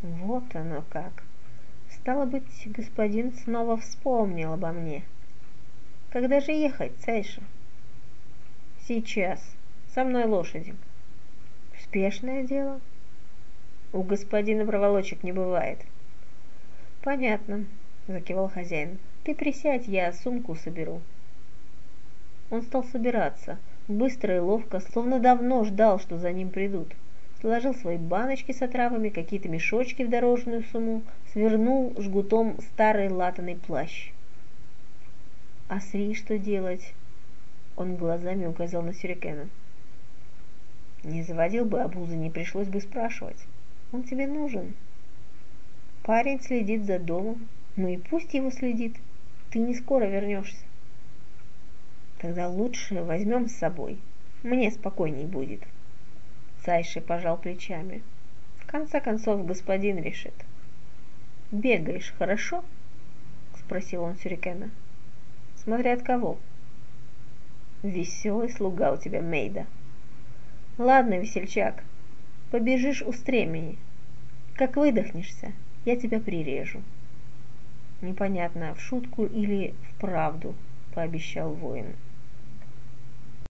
Вот 0.02 0.54
оно 0.54 0.84
как. 0.90 1.24
Стало 1.90 2.26
быть, 2.26 2.44
господин 2.66 3.32
снова 3.32 3.76
вспомнил 3.76 4.52
обо 4.52 4.70
мне. 4.70 5.02
Когда 6.10 6.40
же 6.40 6.52
ехать, 6.52 6.92
Цейша? 7.00 7.42
Сейчас. 8.86 9.56
Со 9.92 10.04
мной 10.04 10.26
лошади. 10.26 10.74
Спешное 11.82 12.44
дело? 12.44 12.80
У 13.92 14.02
господина 14.02 14.64
проволочек 14.64 15.22
не 15.22 15.32
бывает. 15.32 15.80
Понятно, 17.06 17.66
закивал 18.08 18.48
хозяин. 18.48 18.98
Ты 19.22 19.36
присядь, 19.36 19.86
я 19.86 20.12
сумку 20.12 20.56
соберу. 20.56 21.00
Он 22.50 22.62
стал 22.62 22.82
собираться, 22.82 23.58
быстро 23.86 24.34
и 24.34 24.40
ловко, 24.40 24.80
словно 24.80 25.20
давно 25.20 25.62
ждал, 25.62 26.00
что 26.00 26.18
за 26.18 26.32
ним 26.32 26.50
придут. 26.50 26.92
Сложил 27.40 27.76
свои 27.76 27.96
баночки 27.96 28.50
с 28.50 28.60
отравами, 28.60 29.10
какие-то 29.10 29.48
мешочки 29.48 30.02
в 30.02 30.10
дорожную 30.10 30.64
сумму, 30.72 31.04
свернул 31.32 31.94
жгутом 31.96 32.56
старый 32.72 33.08
латаный 33.08 33.54
плащ. 33.54 34.10
А 35.68 35.78
с 35.78 35.94
Ри 35.94 36.12
что 36.12 36.38
делать? 36.38 36.92
Он 37.76 37.94
глазами 37.94 38.46
указал 38.46 38.82
на 38.82 38.92
Сюрикена. 38.92 39.48
Не 41.04 41.22
заводил 41.22 41.66
бы 41.66 41.82
обузы, 41.82 42.16
не 42.16 42.30
пришлось 42.30 42.66
бы 42.66 42.80
спрашивать. 42.80 43.46
Он 43.92 44.02
тебе 44.02 44.26
нужен. 44.26 44.74
Парень 46.06 46.40
следит 46.40 46.84
за 46.84 47.00
домом, 47.00 47.48
ну 47.74 47.88
и 47.88 47.96
пусть 47.96 48.32
его 48.32 48.52
следит. 48.52 48.94
Ты 49.50 49.58
не 49.58 49.74
скоро 49.74 50.04
вернешься. 50.04 50.64
Тогда 52.20 52.48
лучше 52.48 53.02
возьмем 53.02 53.48
с 53.48 53.56
собой. 53.56 53.98
Мне 54.44 54.70
спокойней 54.70 55.24
будет. 55.24 55.62
Сайши 56.64 57.00
пожал 57.00 57.36
плечами. 57.36 58.04
В 58.58 58.66
конце 58.66 59.00
концов, 59.00 59.44
господин 59.46 60.00
решит. 60.00 60.32
Бегаешь 61.50 62.14
хорошо? 62.16 62.64
Спросил 63.58 64.04
он 64.04 64.14
Сюрикена. 64.14 64.70
Смотря 65.56 65.94
от 65.94 66.04
кого. 66.04 66.38
Веселый 67.82 68.50
слуга 68.50 68.92
у 68.92 68.96
тебя, 68.96 69.22
Мейда. 69.22 69.66
Ладно, 70.78 71.18
весельчак, 71.18 71.82
побежишь 72.52 73.02
у 73.02 73.12
стремени. 73.12 73.76
Как 74.54 74.76
выдохнешься, 74.76 75.52
я 75.86 75.96
тебя 75.96 76.20
прирежу. 76.20 76.82
Непонятно, 78.02 78.74
в 78.74 78.80
шутку 78.80 79.24
или 79.24 79.72
в 79.82 80.00
правду, 80.00 80.54
пообещал 80.94 81.52
воин. 81.52 81.94